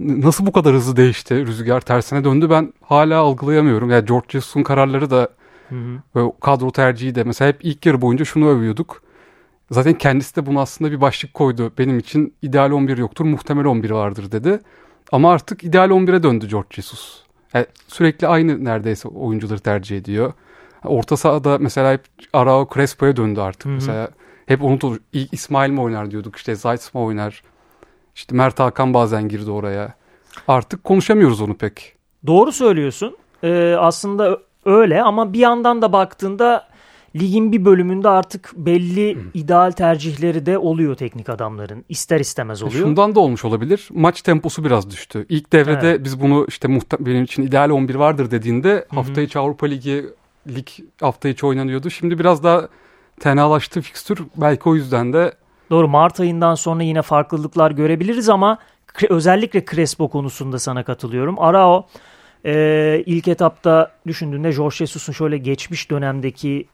nasıl 0.00 0.46
bu 0.46 0.52
kadar 0.52 0.74
hızlı 0.74 0.96
değişti? 0.96 1.46
Rüzgar 1.46 1.80
tersine 1.80 2.24
döndü 2.24 2.50
ben 2.50 2.72
hala 2.82 3.18
algılayamıyorum. 3.18 3.90
Yani 3.90 4.06
George 4.06 4.26
Jesus'un 4.28 4.62
kararları 4.62 5.10
da 5.10 5.28
Hı 5.70 5.74
hı. 5.74 5.98
Ve 6.16 6.32
kadro 6.40 6.70
tercihi 6.70 7.14
de 7.14 7.24
mesela 7.24 7.48
hep 7.48 7.64
ilk 7.64 7.86
yarı 7.86 8.00
boyunca 8.00 8.24
şunu 8.24 8.48
övüyorduk. 8.48 9.02
Zaten 9.70 9.94
kendisi 9.94 10.36
de 10.36 10.46
bunu 10.46 10.60
aslında 10.60 10.90
bir 10.90 11.00
başlık 11.00 11.34
koydu. 11.34 11.72
Benim 11.78 11.98
için 11.98 12.34
ideal 12.42 12.70
11 12.70 12.98
yoktur, 12.98 13.24
muhtemel 13.24 13.64
11 13.64 13.90
vardır 13.90 14.32
dedi. 14.32 14.60
Ama 15.12 15.32
artık 15.32 15.64
ideal 15.64 15.90
11'e 15.90 16.22
döndü 16.22 16.48
George 16.48 16.68
Jesus. 16.70 17.22
Yani 17.54 17.66
sürekli 17.88 18.28
aynı 18.28 18.64
neredeyse 18.64 19.08
oyuncuları 19.08 19.58
tercih 19.58 19.96
ediyor. 19.96 20.32
Orta 20.84 21.16
sahada 21.16 21.58
mesela 21.58 21.92
hep 21.92 22.04
Arao 22.32 22.68
Crespo'ya 22.74 23.16
döndü 23.16 23.40
artık. 23.40 23.64
Hı-hı. 23.64 23.74
Mesela 23.74 24.08
hep 24.46 24.62
unutulur. 24.62 24.98
İlk 25.12 25.32
İsmail 25.32 25.70
mi 25.70 25.80
oynar 25.80 26.10
diyorduk. 26.10 26.36
İşte 26.36 26.54
Zayt 26.54 26.94
mi 26.94 27.00
oynar. 27.00 27.42
İşte 28.14 28.36
Mert 28.36 28.60
Hakan 28.60 28.94
bazen 28.94 29.28
girdi 29.28 29.50
oraya. 29.50 29.94
Artık 30.48 30.84
konuşamıyoruz 30.84 31.40
onu 31.40 31.54
pek. 31.54 31.94
Doğru 32.26 32.52
söylüyorsun. 32.52 33.16
Ee, 33.42 33.74
aslında 33.78 34.38
öyle 34.64 35.02
ama 35.02 35.32
bir 35.32 35.38
yandan 35.38 35.82
da 35.82 35.92
baktığında 35.92 36.70
ligin 37.16 37.52
bir 37.52 37.64
bölümünde 37.64 38.08
artık 38.08 38.52
belli 38.56 39.16
Hı. 39.16 39.20
ideal 39.34 39.70
tercihleri 39.70 40.46
de 40.46 40.58
oluyor 40.58 40.94
teknik 40.94 41.28
adamların. 41.28 41.84
İster 41.88 42.20
istemez 42.20 42.62
oluyor. 42.62 42.82
Şundan 42.82 43.14
da 43.14 43.20
olmuş 43.20 43.44
olabilir. 43.44 43.88
Maç 43.92 44.22
temposu 44.22 44.64
biraz 44.64 44.90
düştü. 44.90 45.26
İlk 45.28 45.52
devrede 45.52 45.90
evet. 45.90 46.04
biz 46.04 46.20
bunu 46.20 46.46
işte 46.48 46.68
benim 47.00 47.24
için 47.24 47.42
ideal 47.42 47.70
11 47.70 47.94
vardır 47.94 48.30
dediğinde 48.30 48.72
Hı-hı. 48.72 48.96
hafta 48.96 49.20
içi 49.20 49.38
Avrupa 49.38 49.66
Ligi 49.66 50.06
lig 50.48 50.68
hafta 51.00 51.28
içi 51.28 51.46
oynanıyordu. 51.46 51.90
Şimdi 51.90 52.18
biraz 52.18 52.44
daha 52.44 52.68
tenalaştı 53.20 53.80
fikstür. 53.80 54.18
Belki 54.36 54.68
o 54.68 54.74
yüzden 54.74 55.12
de 55.12 55.32
Doğru 55.70 55.88
Mart 55.88 56.20
ayından 56.20 56.54
sonra 56.54 56.82
yine 56.82 57.02
farklılıklar 57.02 57.70
görebiliriz 57.70 58.28
ama 58.28 58.58
özellikle 59.08 59.64
Crespo 59.64 60.08
konusunda 60.08 60.58
sana 60.58 60.82
katılıyorum. 60.82 61.38
Arao 61.38 61.86
e, 62.44 63.02
ilk 63.06 63.28
etapta 63.28 63.92
düşündüğünde 64.06 64.52
Jorge 64.52 64.76
Jesus'un 64.76 65.12
şöyle 65.12 65.38
geçmiş 65.38 65.90
dönemdeki 65.90 66.66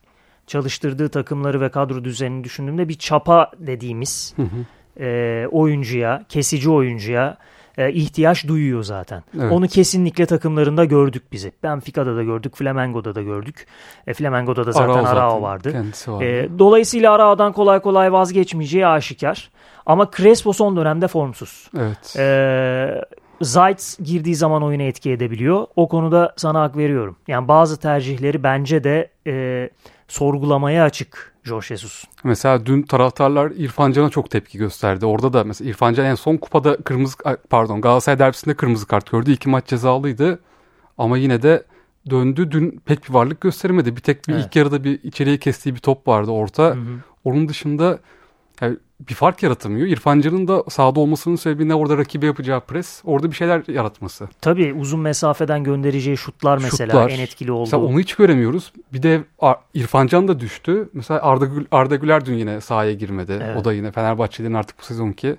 çalıştırdığı 0.47 1.09
takımları 1.09 1.61
ve 1.61 1.69
kadro 1.69 2.05
düzenini 2.05 2.45
düşündüğümde 2.45 2.89
bir 2.89 2.95
çapa 2.95 3.51
dediğimiz 3.59 4.35
hı 4.37 4.43
hı. 4.43 5.05
E, 5.05 5.47
oyuncuya, 5.51 6.25
kesici 6.29 6.71
oyuncuya 6.71 7.37
e, 7.79 7.93
ihtiyaç 7.93 8.49
duyuyor 8.49 8.83
zaten. 8.83 9.23
Evet. 9.41 9.53
Onu 9.53 9.69
kesinlikle 9.69 10.27
takımlarında 10.27 10.85
gördük 10.85 11.23
bizi. 11.33 11.53
Benfica'da 11.63 12.17
da 12.17 12.23
gördük, 12.23 12.57
Flamengo'da 12.57 13.15
da 13.15 13.23
gördük. 13.23 13.67
E, 14.07 14.15
Flamengo'da 14.15 14.67
da 14.67 14.73
zaten 14.73 14.89
Arao, 14.89 15.07
Arao 15.07 15.43
vardı. 15.43 15.75
vardı. 15.75 16.25
E, 16.25 16.49
dolayısıyla 16.59 17.13
Arao'dan 17.13 17.53
kolay 17.53 17.81
kolay 17.81 18.13
vazgeçmeyeceği 18.13 18.87
aşikar. 18.87 19.51
Ama 19.87 20.11
Crespo 20.17 20.53
son 20.53 20.77
dönemde 20.77 21.09
formsuz. 21.09 21.71
Evet. 21.79 22.17
E, 22.19 23.03
Zayt 23.41 23.99
girdiği 24.05 24.35
zaman 24.35 24.63
oyuna 24.63 24.83
etki 24.83 25.11
edebiliyor. 25.11 25.67
O 25.77 25.89
konuda 25.89 26.33
sana 26.37 26.61
hak 26.63 26.77
veriyorum. 26.77 27.17
Yani 27.29 27.49
bazı 27.49 27.81
tercihleri 27.81 28.43
bence 28.43 28.85
de 28.85 29.11
e, 29.27 29.71
sorgulamaya 30.09 30.85
açık 30.85 31.37
Jorge 31.45 31.67
Jesus. 31.67 32.05
Mesela 32.25 32.67
dün 32.67 32.83
taraftarlar 32.83 33.51
İrfan 33.51 33.93
Can'a 33.93 34.11
çok 34.11 34.31
tepki 34.31 34.59
gösterdi. 34.59 35.07
Orada 35.07 35.33
da 35.33 35.45
mesela 35.45 35.71
İrfan 35.71 35.95
Can 35.95 36.07
en 36.07 36.15
son 36.15 36.37
kupada 36.37 36.77
kırmızı 36.77 37.17
pardon 37.51 37.81
Galatasaray 37.81 38.19
derbisinde 38.19 38.55
kırmızı 38.55 38.87
kart 38.87 39.11
gördü. 39.11 39.33
İki 39.33 39.49
maç 39.49 39.67
cezalıydı. 39.67 40.39
Ama 40.99 41.19
yine 41.19 41.43
de 41.43 41.65
döndü. 42.11 42.51
Dün 42.51 42.81
pek 42.85 43.09
bir 43.09 43.15
varlık 43.15 43.41
gösteremedi. 43.41 43.97
Bir 43.97 44.01
tek 44.01 44.29
bir 44.29 44.35
evet. 44.35 44.45
ilk 44.45 44.57
yarıda 44.57 44.85
bir 44.85 45.03
içeriye 45.03 45.39
kestiği 45.39 45.75
bir 45.75 45.81
top 45.81 46.09
vardı 46.09 46.31
orta. 46.31 46.63
Hı 46.63 46.71
hı. 46.71 46.99
Onun 47.25 47.49
dışında 47.49 47.99
yani 48.61 48.77
bir 49.01 49.15
fark 49.15 49.43
yaratamıyor. 49.43 49.87
İrfan 49.87 50.21
Can'ın 50.21 50.49
da 50.49 50.65
sahada 50.69 51.01
olmasının 51.01 51.37
sebebi 51.37 51.69
ne 51.69 51.75
orada 51.75 51.99
rakibe 51.99 52.27
yapacağı 52.27 52.61
pres. 52.61 53.03
Orada 53.05 53.31
bir 53.31 53.37
şeyler 53.37 53.63
yaratması. 53.69 54.29
Tabii 54.41 54.75
uzun 54.75 55.01
mesafeden 55.01 55.65
göndereceği 55.65 56.17
şutlar 56.17 56.59
mesela 56.59 56.93
şutlar. 56.93 57.11
en 57.11 57.21
etkili 57.21 57.53
oldu. 57.53 57.61
Mesela 57.61 57.83
onu 57.83 58.01
hiç 58.01 58.15
göremiyoruz. 58.15 58.73
Bir 58.93 59.03
de 59.03 59.25
İrfan 59.75 60.07
Can 60.07 60.29
da 60.29 60.41
düştü. 60.41 60.89
Mesela 60.93 61.23
Arda, 61.23 61.45
Gül, 61.45 61.65
Arda 61.71 61.97
Güler 61.97 62.27
dün 62.27 62.35
yine 62.35 62.61
sahaya 62.61 62.93
girmedi. 62.93 63.41
Evet. 63.43 63.57
O 63.57 63.65
da 63.65 63.73
yine 63.73 63.93
Fenerbahçe'nin 63.93 64.55
artık 64.55 64.79
bu 64.79 64.83
sezonki. 64.83 65.37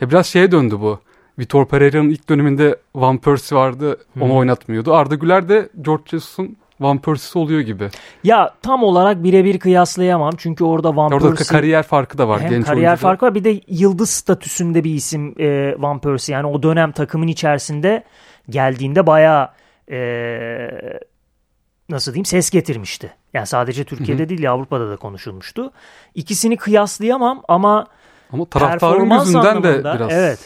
Ya 0.00 0.10
biraz 0.10 0.26
şeye 0.26 0.52
döndü 0.52 0.80
bu. 0.80 1.00
Vitor 1.38 1.66
Pereira'nın 1.66 2.08
ilk 2.08 2.28
döneminde 2.28 2.76
Van 2.94 3.18
Persie 3.18 3.58
vardı. 3.58 3.98
Onu 4.20 4.30
hmm. 4.30 4.36
oynatmıyordu. 4.36 4.94
Arda 4.94 5.14
Güler 5.14 5.48
de 5.48 5.68
George 5.82 6.04
Jesus'un 6.06 6.56
Van 6.80 6.98
Persie'si 6.98 7.38
oluyor 7.38 7.60
gibi. 7.60 7.88
Ya 8.24 8.54
tam 8.62 8.82
olarak 8.82 9.22
birebir 9.22 9.58
kıyaslayamam. 9.58 10.32
Çünkü 10.36 10.64
orada 10.64 10.96
Van 10.96 11.12
orada 11.12 11.28
Persie... 11.28 11.46
kariyer 11.46 11.82
farkı 11.82 12.18
da 12.18 12.28
var. 12.28 12.40
Hem 12.40 12.50
genç 12.50 12.66
kariyer 12.66 12.88
oyuncuda. 12.88 13.08
farkı 13.08 13.26
var 13.26 13.34
bir 13.34 13.44
de 13.44 13.60
yıldız 13.68 14.10
statüsünde 14.10 14.84
bir 14.84 14.94
isim 14.94 15.34
e, 15.40 15.74
Van 15.78 15.98
Persie. 15.98 16.32
Yani 16.32 16.46
o 16.46 16.62
dönem 16.62 16.92
takımın 16.92 17.26
içerisinde 17.26 18.04
geldiğinde 18.48 19.06
bayağı 19.06 19.48
e, 19.90 19.98
nasıl 21.88 22.12
diyeyim 22.12 22.24
ses 22.24 22.50
getirmişti. 22.50 23.14
Yani 23.34 23.46
sadece 23.46 23.84
Türkiye'de 23.84 24.22
Hı-hı. 24.22 24.28
değil 24.28 24.50
Avrupa'da 24.50 24.90
da 24.90 24.96
konuşulmuştu. 24.96 25.72
İkisini 26.14 26.56
kıyaslayamam 26.56 27.42
ama 27.48 27.86
ama 28.32 28.44
taraftarın 28.44 29.10
yüzünden 29.10 29.62
de 29.62 29.78
biraz. 29.78 30.12
Evet. 30.12 30.38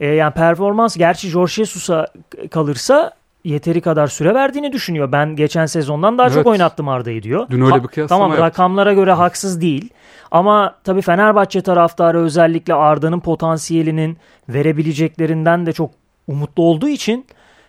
E, 0.00 0.06
yani 0.06 0.34
performans 0.34 0.96
gerçi 0.96 1.28
Jorge 1.28 1.52
Jesus'a 1.52 2.06
kalırsa 2.50 3.12
yeteri 3.48 3.80
kadar 3.80 4.06
süre 4.06 4.34
verdiğini 4.34 4.72
düşünüyor. 4.72 5.12
Ben 5.12 5.36
geçen 5.36 5.66
sezondan 5.66 6.18
daha 6.18 6.26
evet. 6.26 6.36
çok 6.36 6.46
oynattım 6.46 6.88
Arda'yı 6.88 7.22
diyor. 7.22 7.46
Dün 7.50 7.60
öyle 7.60 7.82
bir 7.82 7.88
kıyaslama 7.88 8.18
Tamam 8.18 8.30
yaptı. 8.30 8.44
rakamlara 8.44 8.92
göre 8.92 9.12
haksız 9.12 9.60
değil. 9.60 9.90
Ama 10.30 10.74
tabii 10.84 11.02
Fenerbahçe 11.02 11.60
taraftarı 11.60 12.20
özellikle 12.20 12.74
Arda'nın 12.74 13.20
potansiyelinin 13.20 14.16
verebileceklerinden 14.48 15.66
de 15.66 15.72
çok 15.72 15.90
umutlu 16.26 16.62
olduğu 16.62 16.88
için 16.88 17.26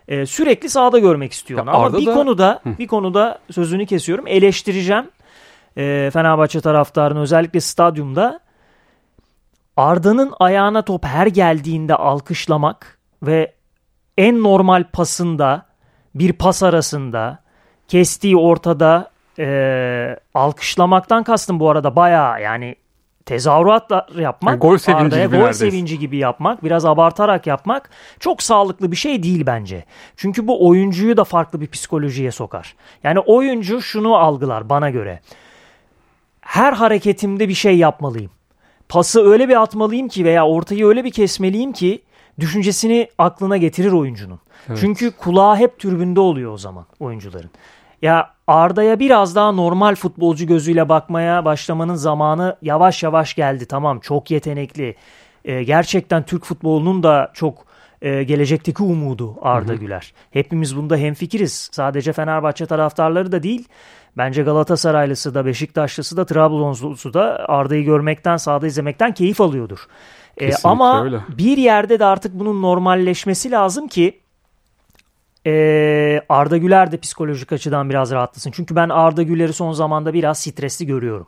e, 0.07 0.25
sürekli 0.25 0.69
sahada 0.69 0.99
görmek 0.99 1.31
istiyor. 1.31 1.59
Ama 1.59 1.71
Arda 1.71 1.97
bir 1.97 2.05
da... 2.05 2.13
konuda 2.13 2.59
Hı. 2.63 2.69
bir 2.79 2.87
konuda 2.87 3.39
sözünü 3.51 3.85
kesiyorum. 3.85 4.27
Eleştireceğim. 4.27 5.05
E, 5.77 6.09
Fenerbahçe 6.13 6.61
taraftarını 6.61 7.19
özellikle 7.21 7.61
stadyumda 7.61 8.39
Arda'nın 9.77 10.33
ayağına 10.39 10.81
top 10.81 11.05
her 11.05 11.27
geldiğinde 11.27 11.95
alkışlamak 11.95 12.97
ve 13.23 13.53
en 14.17 14.43
normal 14.43 14.83
pasında 14.93 15.68
bir 16.19 16.33
pas 16.33 16.63
arasında 16.63 17.39
kestiği 17.87 18.37
ortada 18.37 19.11
e, 19.39 20.17
alkışlamaktan 20.33 21.23
kastım 21.23 21.59
bu 21.59 21.69
arada 21.69 21.95
bayağı 21.95 22.41
yani 22.41 22.75
tezahüratlar 23.25 24.09
yapmak, 24.19 24.51
yani 24.51 24.59
gol 24.59 24.77
sevinci 24.77 25.21
gibi 25.21 25.37
gol 25.37 25.51
sevinci 25.51 25.99
gibi 25.99 26.17
yapmak, 26.17 26.63
biraz 26.63 26.85
abartarak 26.85 27.47
yapmak 27.47 27.89
çok 28.19 28.43
sağlıklı 28.43 28.91
bir 28.91 28.95
şey 28.95 29.23
değil 29.23 29.45
bence. 29.45 29.85
Çünkü 30.17 30.47
bu 30.47 30.67
oyuncuyu 30.67 31.17
da 31.17 31.23
farklı 31.23 31.61
bir 31.61 31.67
psikolojiye 31.67 32.31
sokar. 32.31 32.75
Yani 33.03 33.19
oyuncu 33.19 33.81
şunu 33.81 34.15
algılar 34.15 34.69
bana 34.69 34.89
göre. 34.89 35.19
Her 36.41 36.73
hareketimde 36.73 37.49
bir 37.49 37.53
şey 37.53 37.77
yapmalıyım. 37.77 38.31
Pası 38.89 39.31
öyle 39.31 39.49
bir 39.49 39.61
atmalıyım 39.61 40.07
ki 40.07 40.25
veya 40.25 40.47
ortayı 40.47 40.85
öyle 40.85 41.03
bir 41.03 41.11
kesmeliyim 41.11 41.71
ki 41.71 42.01
düşüncesini 42.39 43.09
aklına 43.17 43.57
getirir 43.57 43.91
oyuncunun. 43.91 44.39
Evet. 44.67 44.77
Çünkü 44.81 45.11
kulağı 45.11 45.55
hep 45.55 45.79
türbünde 45.79 46.19
oluyor 46.19 46.53
o 46.53 46.57
zaman 46.57 46.85
oyuncuların. 46.99 47.49
Ya 48.01 48.33
Arda'ya 48.47 48.99
biraz 48.99 49.35
daha 49.35 49.51
normal 49.51 49.95
futbolcu 49.95 50.47
gözüyle 50.47 50.89
bakmaya 50.89 51.45
başlamanın 51.45 51.95
zamanı 51.95 52.57
yavaş 52.61 53.03
yavaş 53.03 53.35
geldi. 53.35 53.65
Tamam 53.65 53.99
çok 53.99 54.31
yetenekli. 54.31 54.95
Ee, 55.45 55.63
gerçekten 55.63 56.23
Türk 56.23 56.45
futbolunun 56.45 57.03
da 57.03 57.31
çok 57.33 57.65
e, 58.01 58.23
gelecekteki 58.23 58.83
umudu 58.83 59.35
Arda 59.41 59.71
hı 59.71 59.75
hı. 59.75 59.79
Güler. 59.79 60.13
Hepimiz 60.31 60.77
bunda 60.77 60.97
hemfikiriz. 60.97 61.69
Sadece 61.71 62.13
Fenerbahçe 62.13 62.65
taraftarları 62.65 63.31
da 63.31 63.43
değil. 63.43 63.67
Bence 64.17 64.43
Galatasaraylısı 64.43 65.33
da 65.33 65.45
Beşiktaşlısı 65.45 66.17
da 66.17 66.25
Trabzonlusu 66.25 67.13
da 67.13 67.49
Arda'yı 67.49 67.85
görmekten, 67.85 68.37
sahada 68.37 68.67
izlemekten 68.67 69.13
keyif 69.13 69.41
alıyordur. 69.41 69.87
E, 70.39 70.51
ama 70.63 71.03
öyle. 71.03 71.19
bir 71.37 71.57
yerde 71.57 71.99
de 71.99 72.05
artık 72.05 72.39
bunun 72.39 72.61
normalleşmesi 72.61 73.51
lazım 73.51 73.87
ki 73.87 74.19
e, 75.47 76.21
Arda 76.29 76.57
Güler 76.57 76.91
de 76.91 76.97
psikolojik 76.97 77.51
açıdan 77.51 77.89
biraz 77.89 78.11
rahatlasın. 78.11 78.51
Çünkü 78.51 78.75
ben 78.75 78.89
Arda 78.89 79.23
Güler'i 79.23 79.53
son 79.53 79.71
zamanda 79.71 80.13
biraz 80.13 80.39
stresli 80.39 80.85
görüyorum. 80.85 81.27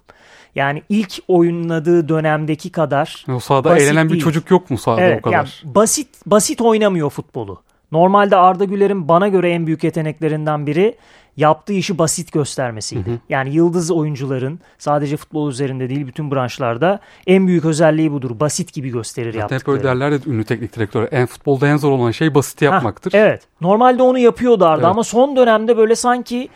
Yani 0.55 0.83
ilk 0.89 1.19
oynadığı 1.27 2.09
dönemdeki 2.09 2.71
kadar 2.71 3.25
o 3.29 3.39
sahada 3.39 3.77
eğlenen 3.77 4.09
değil. 4.09 4.19
bir 4.19 4.23
çocuk 4.23 4.51
yok 4.51 4.69
mu 4.69 4.77
sahada 4.77 5.01
evet, 5.01 5.19
o 5.19 5.21
kadar? 5.21 5.61
Yani 5.63 5.75
basit 5.75 6.07
basit 6.25 6.61
oynamıyor 6.61 7.09
futbolu. 7.09 7.61
Normalde 7.91 8.35
Arda 8.35 8.63
Güler'in 8.63 9.07
bana 9.07 9.27
göre 9.27 9.51
en 9.51 9.67
büyük 9.67 9.83
yeteneklerinden 9.83 10.67
biri 10.67 10.97
yaptığı 11.37 11.73
işi 11.73 11.97
basit 11.97 12.31
göstermesiydi. 12.31 13.09
Hı 13.09 13.13
hı. 13.13 13.17
Yani 13.29 13.53
yıldız 13.53 13.91
oyuncuların 13.91 14.59
sadece 14.77 15.17
futbol 15.17 15.49
üzerinde 15.49 15.89
değil 15.89 16.07
bütün 16.07 16.31
branşlarda 16.31 16.99
en 17.27 17.47
büyük 17.47 17.65
özelliği 17.65 18.11
budur. 18.11 18.39
Basit 18.39 18.73
gibi 18.73 18.89
gösterir 18.89 19.33
Zaten 19.33 19.39
yaptıkları. 19.39 19.77
hep 19.77 19.85
öyle 19.85 19.89
derler 19.89 20.11
ya 20.11 20.19
ünlü 20.27 20.43
teknik 20.43 20.75
direktör. 20.75 21.07
En 21.11 21.25
futbolda 21.25 21.67
en 21.67 21.77
zor 21.77 21.91
olan 21.91 22.11
şey 22.11 22.35
basit 22.35 22.61
yapmaktır. 22.61 23.13
Heh, 23.13 23.19
evet. 23.19 23.41
Normalde 23.61 24.03
onu 24.03 24.19
yapıyordu 24.19 24.65
Arda 24.65 24.81
evet. 24.81 24.91
ama 24.91 25.03
son 25.03 25.35
dönemde 25.35 25.77
böyle 25.77 25.95
sanki 25.95 26.49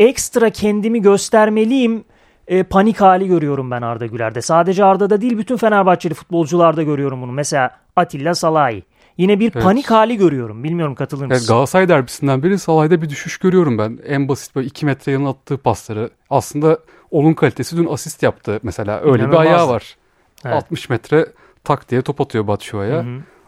ekstra 0.00 0.50
kendimi 0.50 1.02
göstermeliyim 1.02 2.04
e, 2.48 2.62
panik 2.62 3.00
hali 3.00 3.28
görüyorum 3.28 3.70
ben 3.70 3.82
Arda 3.82 4.06
Güler'de. 4.06 4.42
Sadece 4.42 4.84
Arda'da 4.84 5.20
değil 5.20 5.38
bütün 5.38 5.56
Fenerbahçeli 5.56 6.14
futbolcularda 6.14 6.82
görüyorum 6.82 7.22
bunu. 7.22 7.32
Mesela 7.32 7.70
Atilla 7.96 8.34
Salahi. 8.34 8.82
Yine 9.18 9.40
bir 9.40 9.52
Evet. 9.54 9.62
panik 9.64 9.90
hali 9.90 10.16
görüyorum. 10.16 10.64
Bilmiyorum 10.64 10.94
katılır 10.94 11.22
Evet, 11.26 11.30
mısın? 11.32 11.48
Galatasaray 11.54 11.88
derbisinden 11.88 12.42
beri 12.42 12.58
Salah'da 12.58 13.02
bir 13.02 13.08
düşüş 13.08 13.38
görüyorum 13.38 13.78
ben. 13.78 13.98
En 14.06 14.28
basit 14.28 14.56
böyle 14.56 14.66
2 14.66 14.86
metre 14.86 15.12
yanına 15.12 15.28
attığı 15.28 15.58
pasları. 15.58 16.10
Aslında 16.30 16.78
onun 17.10 17.34
kalitesi 17.34 17.76
dün 17.76 17.86
asist 17.86 18.22
yaptı 18.22 18.60
mesela. 18.62 19.00
Öyle 19.00 19.12
bir 19.12 19.18
İnanılmazdı. 19.18 19.48
ayağı 19.48 19.68
var. 19.68 19.96
Evet. 20.44 20.54
60 20.56 20.88
metre 20.88 21.26
tak 21.64 21.90
diye 21.90 22.02
top 22.02 22.20
atıyor 22.20 22.46
Batshuayi'ye. 22.46 23.04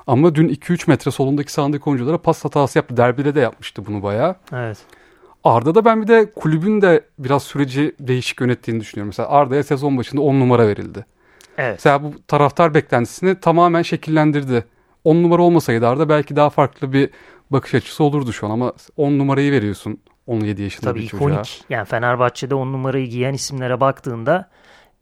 Ama 0.07 0.35
dün 0.35 0.49
2-3 0.49 0.91
metre 0.91 1.11
solundaki 1.11 1.53
sağındaki 1.53 1.85
oyunculara 1.91 2.19
pas 2.19 2.45
hatası 2.45 2.79
yaptı. 2.79 2.97
Derbide 2.97 3.35
de 3.35 3.41
yapmıştı 3.41 3.87
bunu 3.87 4.03
bayağı. 4.03 4.35
Evet. 4.53 4.79
Arda'da 5.45 5.85
ben 5.85 6.03
bir 6.03 6.07
de 6.09 6.33
kulübün 6.37 6.81
de 6.81 7.01
biraz 7.19 7.43
süreci 7.43 7.95
değişik 8.01 8.41
yönettiğini 8.41 8.81
düşünüyorum. 8.81 9.09
Mesela 9.09 9.29
Arda'ya 9.29 9.63
sezon 9.63 9.99
başında 9.99 10.21
10 10.23 10.41
numara 10.41 10.69
verildi. 10.69 11.07
Evet. 11.59 11.73
Mesela 11.75 12.03
bu 12.03 12.13
taraftar 12.29 12.75
beklentisini 12.75 13.41
tamamen 13.41 13.83
şekillendirdi. 13.83 14.65
10 15.09 15.23
numara 15.23 15.43
olmasaydı 15.43 15.89
Arda 15.89 16.09
belki 16.09 16.37
daha 16.37 16.51
farklı 16.51 16.93
bir 16.93 17.11
bakış 17.51 17.75
açısı 17.75 18.05
olurdu 18.05 18.33
şu 18.33 18.47
an 18.47 18.51
ama 18.51 18.73
10 18.97 19.19
numarayı 19.19 19.53
veriyorsun 19.53 20.01
17 20.27 20.63
yaşında 20.63 20.91
Tabii 20.91 21.01
bir 21.01 21.07
çocuğa. 21.07 21.29
ikonik. 21.29 21.65
Yani 21.71 21.85
Fenerbahçe'de 21.85 22.55
on 22.55 22.73
numarayı 22.73 23.07
giyen 23.07 23.33
isimlere 23.35 23.81
baktığında 23.81 24.49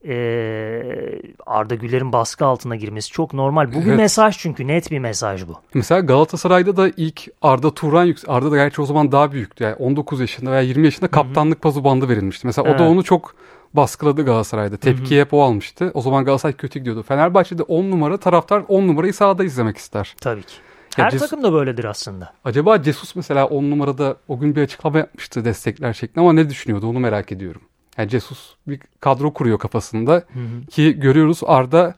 eee, 0.05 1.23
Arda 1.47 1.75
Güler'in 1.75 2.13
baskı 2.13 2.45
altına 2.47 2.77
girmesi 2.77 3.11
çok 3.13 3.33
normal. 3.35 3.69
Bu 3.73 3.81
bir 3.81 3.87
Evet. 3.87 3.97
mesaj 3.97 4.39
çünkü 4.39 4.67
net 4.67 4.91
bir 4.91 4.99
mesaj 4.99 5.49
bu. 5.49 5.55
Mesela 5.75 6.01
Galatasaray'da 6.01 6.77
da 6.77 6.91
ilk 6.97 7.29
Arda 7.43 7.75
Turan 7.75 8.05
yüksek. 8.05 8.31
Arda 8.31 8.51
da 8.51 8.57
gerçi 8.57 8.83
o 8.83 8.85
zaman 8.87 9.13
daha 9.13 9.33
büyüktü. 9.33 9.65
Yani 9.65 9.75
19 9.75 10.21
yaşında 10.21 10.51
veya 10.53 10.61
20 10.61 10.85
yaşında 10.85 11.09
kaptanlık 11.09 11.63
pazu 11.63 11.85
bandı 11.85 12.09
verilmişti. 12.09 12.47
Mesela 12.47 12.65
o 12.75 12.79
da 12.79 12.83
Evet. 12.83 12.93
onu 12.93 13.05
çok 13.05 13.35
baskıladı 13.75 14.25
Galatasaray'da. 14.25 14.77
Tepkiyi 14.77 15.21
hep 15.21 15.35
o 15.35 15.43
almıştı. 15.43 15.91
O 15.95 16.01
zaman 16.01 16.25
Galatasaray 16.25 16.57
kötü 16.57 16.79
gidiyordu. 16.79 17.03
Fenerbahçe'de 17.03 17.63
10 17.63 17.91
numara 17.91 18.17
taraftar 18.17 18.63
10 18.69 18.89
numarayı 18.89 19.15
sahada 19.15 19.45
izlemek 19.45 19.77
ister. 19.77 20.15
Tabii 20.21 20.43
ki. 20.43 20.55
Ya 20.99 21.05
Her 21.05 21.11
Ces- 21.11 21.19
takım 21.19 21.43
da 21.43 21.53
böyledir 21.53 21.85
aslında. 21.85 22.33
Acaba 22.45 22.83
Cesus 22.83 23.17
mesela 23.17 23.47
10 23.47 23.71
numarada 23.71 24.17
o 24.29 24.39
gün 24.39 24.57
bir 24.57 24.63
açıklama 24.63 24.99
yapmıştı 24.99 25.45
destekler 25.45 25.93
şeklinde 25.93 26.21
ama 26.21 26.33
ne 26.33 26.51
düşünüyordu 26.51 26.87
onu 26.89 27.01
merak 27.01 27.33
ediyorum. 27.33 27.63
Yani 27.99 28.09
Cesus 28.09 28.55
bir 28.67 28.81
kadro 29.01 29.33
kuruyor 29.33 29.59
kafasında 29.59 30.25
ki 30.71 31.01
görüyoruz 31.01 31.41
Arda 31.47 31.95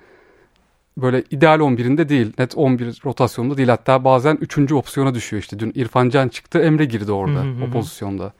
böyle 1.02 1.24
ideal 1.30 1.60
11'inde 1.60 2.08
değil. 2.08 2.32
Net 2.38 2.56
11 2.56 3.00
rotasyonda 3.04 3.56
değil. 3.56 3.68
Hatta 3.68 4.04
bazen 4.04 4.38
3. 4.40 4.72
opsiyona 4.72 5.14
düşüyor 5.14 5.42
işte. 5.42 5.58
Dün 5.58 5.72
İrfan 5.74 6.08
Can 6.08 6.28
çıktı 6.28 6.58
Emre 6.58 6.84
girdi 6.84 7.12
orada 7.12 7.38
Hı 7.38 7.42
hı 7.42 7.64
o 7.68 7.70
pozisyonda. 7.70 8.32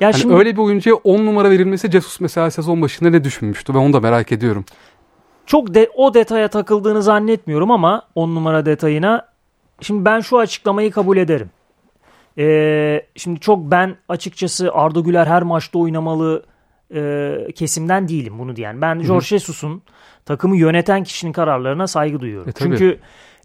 Ya 0.00 0.08
Hani 0.08 0.20
şimdi 0.20 0.34
öyle 0.34 0.52
bir 0.52 0.58
oyuncuya 0.58 0.96
10 0.96 1.26
numara 1.26 1.50
verilmesi 1.50 1.90
Cesus 1.90 2.20
mesela 2.20 2.50
sezon 2.50 2.82
başında 2.82 3.10
ne 3.10 3.24
düşünmüştü? 3.24 3.74
Ben 3.74 3.78
onu 3.78 3.92
da 3.92 4.00
merak 4.00 4.32
ediyorum. 4.32 4.64
çok 5.46 5.74
de, 5.74 5.90
o 5.94 6.14
detaya 6.14 6.48
takıldığını 6.48 7.02
zannetmiyorum 7.02 7.70
ama 7.70 8.02
on 8.14 8.34
numara 8.34 8.66
detayına. 8.66 9.28
Şimdi 9.80 10.04
ben 10.04 10.20
şu 10.20 10.38
açıklamayı 10.38 10.90
kabul 10.90 11.16
ederim. 11.16 11.50
Ee, 12.38 13.06
şimdi 13.16 13.40
çok 13.40 13.70
ben 13.70 13.96
açıkçası 14.08 14.72
Arda 14.72 15.00
Güler 15.00 15.26
her 15.26 15.42
maçta 15.42 15.78
oynamalı 15.78 16.44
e, 16.94 17.36
kesimden 17.54 18.08
değilim 18.08 18.38
bunu 18.38 18.56
diyen. 18.56 18.80
Ben 18.80 19.02
Jorge 19.02 19.26
Jesus'un 19.26 19.82
takımı 20.26 20.56
yöneten 20.56 21.04
kişinin 21.04 21.32
kararlarına 21.32 21.86
saygı 21.86 22.20
duyuyorum. 22.20 22.48
E, 22.48 22.52
tabii. 22.52 22.68
Çünkü 22.68 22.98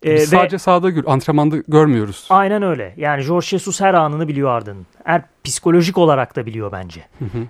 e, 0.05 0.15
Biz 0.15 0.33
ve- 0.33 0.37
sadece 0.37 0.57
sahada 0.57 0.89
gör, 0.89 1.03
antrenmanda 1.07 1.57
görmüyoruz. 1.67 2.27
Aynen 2.29 2.63
öyle. 2.63 2.93
Yani 2.97 3.21
Jorge 3.21 3.45
Jesus 3.45 3.81
her 3.81 3.93
anını 3.93 4.27
biliyor 4.27 4.49
Arda'nın. 4.49 4.87
Her 5.03 5.21
psikolojik 5.43 5.97
olarak 5.97 6.35
da 6.35 6.45
biliyor 6.45 6.71
bence. 6.71 7.01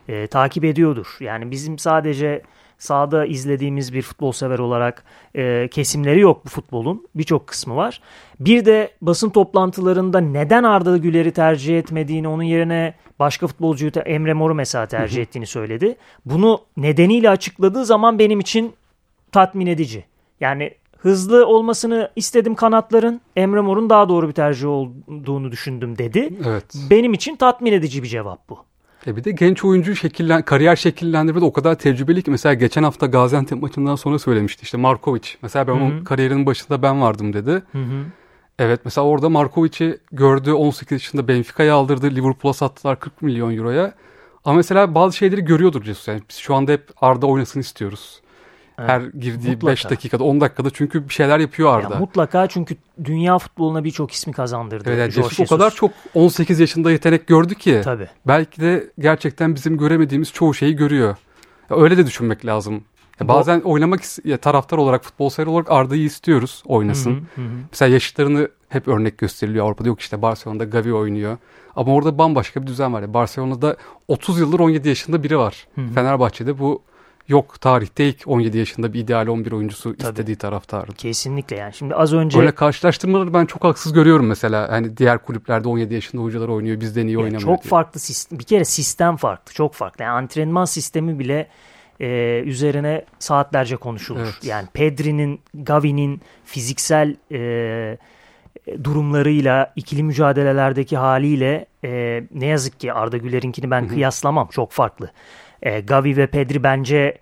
Ee, 0.08 0.28
takip 0.28 0.64
ediyordur. 0.64 1.18
Yani 1.20 1.52
bizim 1.52 1.80
sadece 1.80 2.42
sahada 2.78 3.26
izlediğimiz 3.26 3.94
bir 3.94 4.02
futbol 4.02 4.32
sever 4.32 4.60
olarak 4.60 5.04
e, 5.36 5.68
kesimleri 5.72 6.20
yok 6.20 6.46
bu 6.46 6.50
futbolun. 6.50 7.08
Birçok 7.16 7.48
kısmı 7.48 7.76
var. 7.76 8.02
Bir 8.40 8.66
de 8.66 8.92
basın 9.02 9.30
toplantılarında 9.30 10.20
neden 10.20 10.64
Arda 10.64 10.98
Güler'i 10.98 11.32
tercih 11.32 11.80
etmediğini, 11.80 12.28
onun 12.28 12.44
yerine 12.44 12.94
başka 13.20 13.48
futbolcuyu 13.48 13.92
Emre 14.06 14.34
Mor'u 14.34 14.56
mesela 14.56 14.86
tercih 14.86 15.22
ettiğini 15.22 15.46
söyledi. 15.46 15.96
Bunu 16.26 16.62
nedeniyle 16.78 17.30
açıkladığı 17.30 17.86
zaman 17.86 18.20
benim 18.20 18.40
için 18.40 18.74
tatmin 19.32 19.68
edici. 19.68 20.06
Yani 20.40 20.72
hızlı 20.98 21.48
olmasını 21.48 22.12
istedim 22.16 22.56
kanatların. 22.56 23.22
Emre 23.36 23.62
Mor'un 23.62 23.90
daha 23.90 24.10
doğru 24.10 24.28
bir 24.28 24.34
tercih 24.34 24.68
olduğunu 24.68 25.52
düşündüm 25.52 25.98
dedi. 25.98 26.34
Evet. 26.46 26.76
Benim 26.90 27.14
için 27.14 27.36
tatmin 27.36 27.74
edici 27.74 28.04
bir 28.04 28.08
cevap 28.08 28.50
bu. 28.50 28.58
E 29.08 29.16
bir 29.16 29.24
de 29.24 29.32
genç 29.32 29.66
oyuncu 29.66 29.96
şekillen, 29.96 30.42
kariyer 30.42 30.76
şekillendirmede 30.76 31.46
o 31.46 31.54
kadar 31.54 31.76
tecrübeli 31.76 32.22
ki 32.22 32.32
mesela 32.32 32.54
geçen 32.54 32.84
hafta 32.84 33.06
Gaziantep 33.06 33.62
maçından 33.62 33.96
sonra 33.96 34.20
söylemişti 34.20 34.64
işte 34.64 34.78
Markovic. 34.78 35.30
Mesela 35.42 35.68
ben 35.68 35.74
onun 35.74 36.04
kariyerinin 36.04 36.46
başında 36.46 36.82
ben 36.82 37.02
vardım 37.02 37.34
dedi. 37.34 37.64
Evet 38.60 38.80
mesela 38.86 39.08
orada 39.08 39.30
Markovic'i 39.30 39.98
gördü 40.12 40.52
18 40.52 40.92
yaşında 40.92 41.28
Benfica'ya 41.28 41.76
aldırdı. 41.76 42.16
Liverpool'a 42.16 42.54
sattılar 42.54 43.00
40 43.00 43.22
milyon 43.22 43.58
euroya. 43.58 43.94
Ama 44.46 44.56
mesela 44.56 44.96
bazı 44.96 45.18
şeyleri 45.18 45.46
görüyordur 45.46 45.84
Jesus. 45.84 46.08
Yani 46.08 46.22
biz 46.30 46.36
şu 46.36 46.56
anda 46.56 46.72
hep 46.72 46.90
Arda 47.02 47.28
oynasın 47.28 47.60
istiyoruz. 47.60 48.22
Her 48.88 49.02
girdiği 49.02 49.52
mutlaka. 49.52 49.72
5 49.72 49.90
dakikada 49.90 50.24
10 50.24 50.42
dakikada 50.42 50.70
çünkü 50.70 51.10
bir 51.10 51.14
şeyler 51.14 51.40
yapıyor 51.40 51.74
Arda. 51.80 51.94
Ya 51.94 52.00
mutlaka 52.00 52.48
çünkü 52.48 52.76
dünya 53.04 53.38
futboluna 53.38 53.84
birçok 53.84 54.12
ismi 54.12 54.34
kazandırdı. 54.34 54.90
Evet, 54.94 55.12
Jorge 55.12 55.30
Jesus 55.30 55.52
o 55.52 55.56
kadar 55.56 55.72
çok 55.72 55.92
18 56.14 56.60
yaşında 56.60 56.92
yetenek 56.92 57.28
gördü 57.28 57.56
ki. 57.56 57.82
Tabii. 57.84 58.08
Belki 58.28 58.62
de 58.62 58.90
gerçekten 59.00 59.56
bizim 59.56 59.78
göremediğimiz 59.78 60.34
çoğu 60.34 60.54
şeyi 60.54 60.76
görüyor. 60.76 61.16
Ya 61.70 61.78
öyle 61.78 61.98
de 61.98 62.06
düşünmek 62.06 62.46
lazım. 62.46 62.74
Ya 63.20 63.28
Bu- 63.28 63.34
bazen 63.34 63.60
oynamak 63.62 64.00
is- 64.02 64.28
ya 64.28 64.38
taraftar 64.38 64.78
olarak, 64.78 65.04
futbol 65.04 65.30
sever 65.30 65.48
olarak 65.48 65.72
Arda'yı 65.72 66.04
istiyoruz 66.04 66.64
oynasın. 66.66 67.12
Hı 67.12 67.42
hı. 67.42 67.46
Mesela 67.72 67.94
yaşıtlarını 67.94 68.50
hep 68.70 68.88
örnek 68.88 69.18
gösteriliyor 69.18 69.66
Avrupa'da. 69.66 69.88
Yok 69.88 70.00
işte 70.00 70.22
Barcelona'da 70.22 70.64
Gavi 70.64 70.94
oynuyor. 70.94 71.38
Ama 71.76 71.94
orada 71.94 72.18
bambaşka 72.18 72.62
bir 72.62 72.68
düzen 72.68 72.94
var. 72.94 73.02
Ya 73.02 73.14
Barcelona'da 73.14 73.76
30 74.08 74.40
yıldır 74.40 74.60
17 74.60 74.88
yaşında 74.90 75.24
biri 75.24 75.38
var. 75.38 75.68
Fenerbahçe'de 75.96 76.60
bu 76.60 76.82
yok. 77.30 77.62
Tarihte 77.62 78.08
ilk 78.08 78.28
17 78.28 78.58
yaşında 78.58 78.94
bir 78.94 79.00
ideal 79.00 79.28
11 79.28 79.52
oyuncusu 79.52 79.96
istediği 80.00 80.36
taraftarın. 80.36 80.94
Kesinlikle 80.94 81.56
yani. 81.56 81.74
Şimdi 81.74 81.96
az 81.96 82.14
önce 82.14 82.40
Böyle 82.40 82.52
karşılaştırmaları 82.52 83.34
ben 83.34 83.46
çok 83.46 83.64
haksız 83.64 83.94
görüyorum 83.94 84.28
mesela. 84.28 84.70
Hani 84.72 84.98
diğer 84.98 85.18
kulüplerde 85.18 85.68
17 85.68 85.94
yaşında 85.94 86.22
oyuncular 86.22 86.48
oynuyor. 86.48 86.80
Bizden 86.80 87.08
iyi 87.08 87.14
Ya 87.14 87.20
oynamıyor 87.20 87.42
çok 87.42 87.64
diye. 87.64 87.70
farklı 87.70 88.00
sistem. 88.00 88.40
Bir 88.40 88.44
kere 88.44 88.66
sistem 88.66 89.16
farklı. 89.18 89.54
Çok 89.54 89.74
farklı. 89.74 90.04
Yani 90.04 90.14
antrenman 90.14 90.66
sistemi 90.66 91.20
bile 91.20 91.48
e, 92.00 92.42
üzerine 92.46 93.06
saatlerce 93.20 93.76
konuşulur. 93.76 94.20
Evet. 94.20 94.44
Yani 94.44 94.68
Pedri'nin, 94.74 95.42
Gavi'nin 95.54 96.22
fiziksel 96.46 97.16
e, 97.32 97.98
durumlarıyla, 98.84 99.74
ikili 99.76 100.04
mücadelelerdeki 100.04 100.98
haliyle 100.98 101.66
e, 101.84 102.24
ne 102.34 102.46
yazık 102.46 102.80
ki 102.80 102.94
Arda 102.94 103.18
Güler'inkini 103.18 103.72
ben 103.72 103.88
kıyaslamam. 103.88 104.48
Çok 104.52 104.72
farklı. 104.72 105.12
E, 105.64 105.80
Gavi 105.80 106.18
ve 106.18 106.28
Pedri 106.28 106.64
bence 106.64 107.18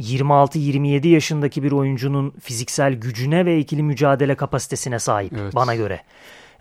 26-27 0.00 1.08
yaşındaki 1.08 1.62
bir 1.62 1.72
oyuncunun 1.72 2.30
fiziksel 2.40 2.92
gücüne 2.94 3.46
ve 3.46 3.58
ikili 3.58 3.82
mücadele 3.82 4.34
kapasitesine 4.34 4.98
sahip 4.98 5.32
Evet. 5.40 5.54
bana 5.54 5.74
göre. 5.74 6.00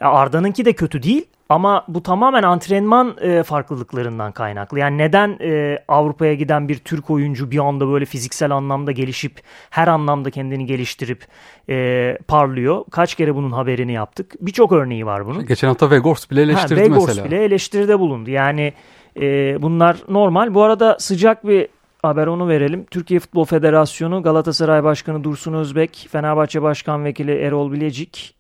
Ya 0.01 0.12
Arda'nınki 0.12 0.65
de 0.65 0.73
kötü 0.73 1.03
değil 1.03 1.25
ama 1.49 1.86
bu 1.88 2.03
tamamen 2.03 2.43
antrenman 2.43 3.15
e, 3.21 3.43
farklılıklarından 3.43 4.31
kaynaklı. 4.31 4.79
Yani 4.79 4.97
neden 4.97 5.38
e, 5.41 5.79
Avrupa'ya 5.88 6.33
giden 6.33 6.67
bir 6.69 6.77
Türk 6.77 7.10
oyuncu 7.10 7.51
bir 7.51 7.60
anda 7.60 7.88
böyle 7.88 8.05
fiziksel 8.05 8.51
anlamda 8.51 8.91
gelişip 8.91 9.41
her 9.69 9.88
anlamda 9.88 10.31
kendini 10.31 10.65
geliştirip 10.65 11.25
e, 11.69 12.17
parlıyor? 12.27 12.86
Kaç 12.91 13.15
kere 13.15 13.36
bunun 13.36 13.51
haberini 13.51 13.93
yaptık. 13.93 14.36
Birçok 14.41 14.71
örneği 14.71 15.05
var 15.05 15.25
bunun. 15.25 15.45
Geçen 15.45 15.67
hafta 15.67 15.91
Vegors 15.91 16.31
bile 16.31 16.41
eleştirdi 16.41 16.79
Ha, 16.79 16.86
Weghorst 16.86 17.07
mesela. 17.07 17.25
bile 17.25 17.43
eleştiride 17.43 17.99
bulundu. 17.99 18.29
Yani 18.29 18.73
e, 19.19 19.57
bunlar 19.62 19.97
normal. 20.10 20.53
Bu 20.53 20.63
arada 20.63 20.97
sıcak 20.99 21.47
bir 21.47 21.67
haber 22.01 22.27
onu 22.27 22.47
verelim. 22.47 22.86
Türkiye 22.86 23.19
Futbol 23.19 23.45
Federasyonu 23.45 24.23
Galatasaray 24.23 24.83
Başkanı 24.83 25.23
Dursun 25.23 25.53
Özbek, 25.53 26.07
Fenerbahçe 26.12 26.62
Başkan 26.62 27.05
Vekili 27.05 27.31
Erol 27.31 27.71
Bilecik 27.71 28.37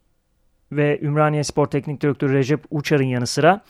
ve 0.71 0.99
Ümraniye 1.01 1.43
Spor 1.43 1.65
Teknik 1.65 2.01
Direktörü 2.01 2.33
Recep 2.33 2.59
Uçar'ın 2.71 3.03
yanı 3.03 3.27
sıra 3.27 3.61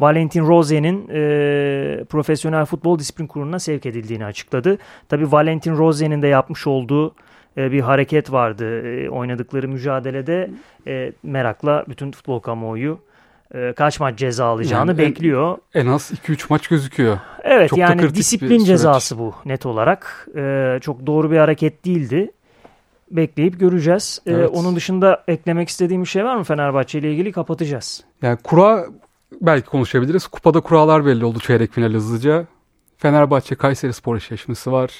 Valentin 0.00 0.46
Rose'nin 0.46 1.08
e, 1.08 2.04
Profesyonel 2.04 2.64
Futbol 2.64 2.98
Disiplin 2.98 3.26
Kurulu'na 3.26 3.58
sevk 3.58 3.86
edildiğini 3.86 4.24
açıkladı. 4.24 4.78
Tabii 5.08 5.32
Valentin 5.32 5.76
Rose'nin 5.76 6.22
de 6.22 6.26
yapmış 6.26 6.66
olduğu 6.66 7.14
e, 7.56 7.72
bir 7.72 7.80
hareket 7.80 8.32
vardı. 8.32 8.86
E, 8.86 9.08
oynadıkları 9.08 9.68
mücadelede 9.68 10.50
e, 10.86 11.12
merakla 11.22 11.84
bütün 11.88 12.12
futbol 12.12 12.40
kamuoyu 12.40 12.98
e, 13.54 13.72
kaç 13.72 14.00
maç 14.00 14.18
ceza 14.18 14.46
alacağını 14.46 14.90
Yani 14.90 14.98
bekliyor. 14.98 15.58
En 15.74 15.86
az 15.86 16.12
2-3 16.26 16.46
maç 16.50 16.68
gözüküyor. 16.68 17.18
Evet 17.42 17.70
çok 17.70 17.78
yani 17.78 18.14
disiplin 18.14 18.64
cezası 18.64 19.18
bu 19.18 19.34
net 19.44 19.66
olarak. 19.66 20.28
E, 20.36 20.78
çok 20.80 21.06
doğru 21.06 21.30
bir 21.30 21.36
hareket 21.36 21.84
değildi. 21.84 22.30
Bekleyip 23.10 23.60
göreceğiz. 23.60 24.20
E, 24.26 24.32
Evet. 24.32 24.50
onun 24.54 24.76
dışında 24.76 25.24
eklemek 25.28 25.68
istediğim 25.68 26.02
bir 26.02 26.08
şey 26.08 26.24
var 26.24 26.36
mı 26.36 26.44
Fenerbahçe 26.44 26.98
ile 26.98 27.12
ilgili? 27.12 27.32
Kapatacağız. 27.32 28.04
Yani 28.22 28.38
kura 28.44 28.86
belki 29.40 29.66
konuşabiliriz. 29.66 30.26
Kupada 30.26 30.60
kurallar 30.60 31.06
belli 31.06 31.24
oldu 31.24 31.38
çeyrek 31.40 31.72
final 31.72 31.92
hızlıca. 31.92 32.46
Fenerbahçe 32.98 33.54
Kayseri 33.54 33.92
Spor 33.92 34.16
eşleşmesi 34.16 34.72
var. 34.72 34.90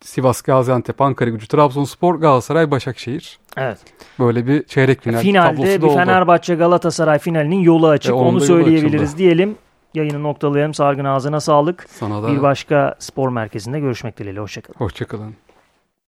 Sivas 0.00 0.42
Gaziantep, 0.42 1.00
Ankara 1.00 1.30
Gücü, 1.30 1.48
Trabzonspor, 1.48 2.14
Galatasaray, 2.14 2.70
Başakşehir. 2.70 3.38
Evet. 3.56 3.78
Böyle 4.18 4.46
bir 4.46 4.62
çeyrek 4.64 5.02
final 5.02 5.20
Finalde 5.20 5.56
tablosu 5.56 5.72
bir 5.72 5.82
da 5.82 5.86
oldu. 5.86 5.94
Fenerbahçe 5.96 6.54
Galatasaray 6.54 7.18
finalinin 7.18 7.60
yolu 7.60 7.88
açık. 7.88 8.10
E, 8.10 8.14
Onu 8.14 8.40
söyleyebiliriz 8.40 9.02
açıldı. 9.02 9.18
diyelim. 9.18 9.56
Yayını 9.94 10.22
noktalayalım. 10.22 10.74
Sargın 10.74 11.04
ağzına 11.04 11.40
sağlık. 11.40 11.86
Sana 11.90 12.22
da 12.22 12.28
Bir 12.28 12.42
başka 12.42 12.94
spor 12.98 13.28
merkezinde 13.28 13.80
görüşmek 13.80 14.18
dileğiyle. 14.18 14.40
Hoşçakalın. 14.40 14.76
hoşçakalın. 14.78 15.34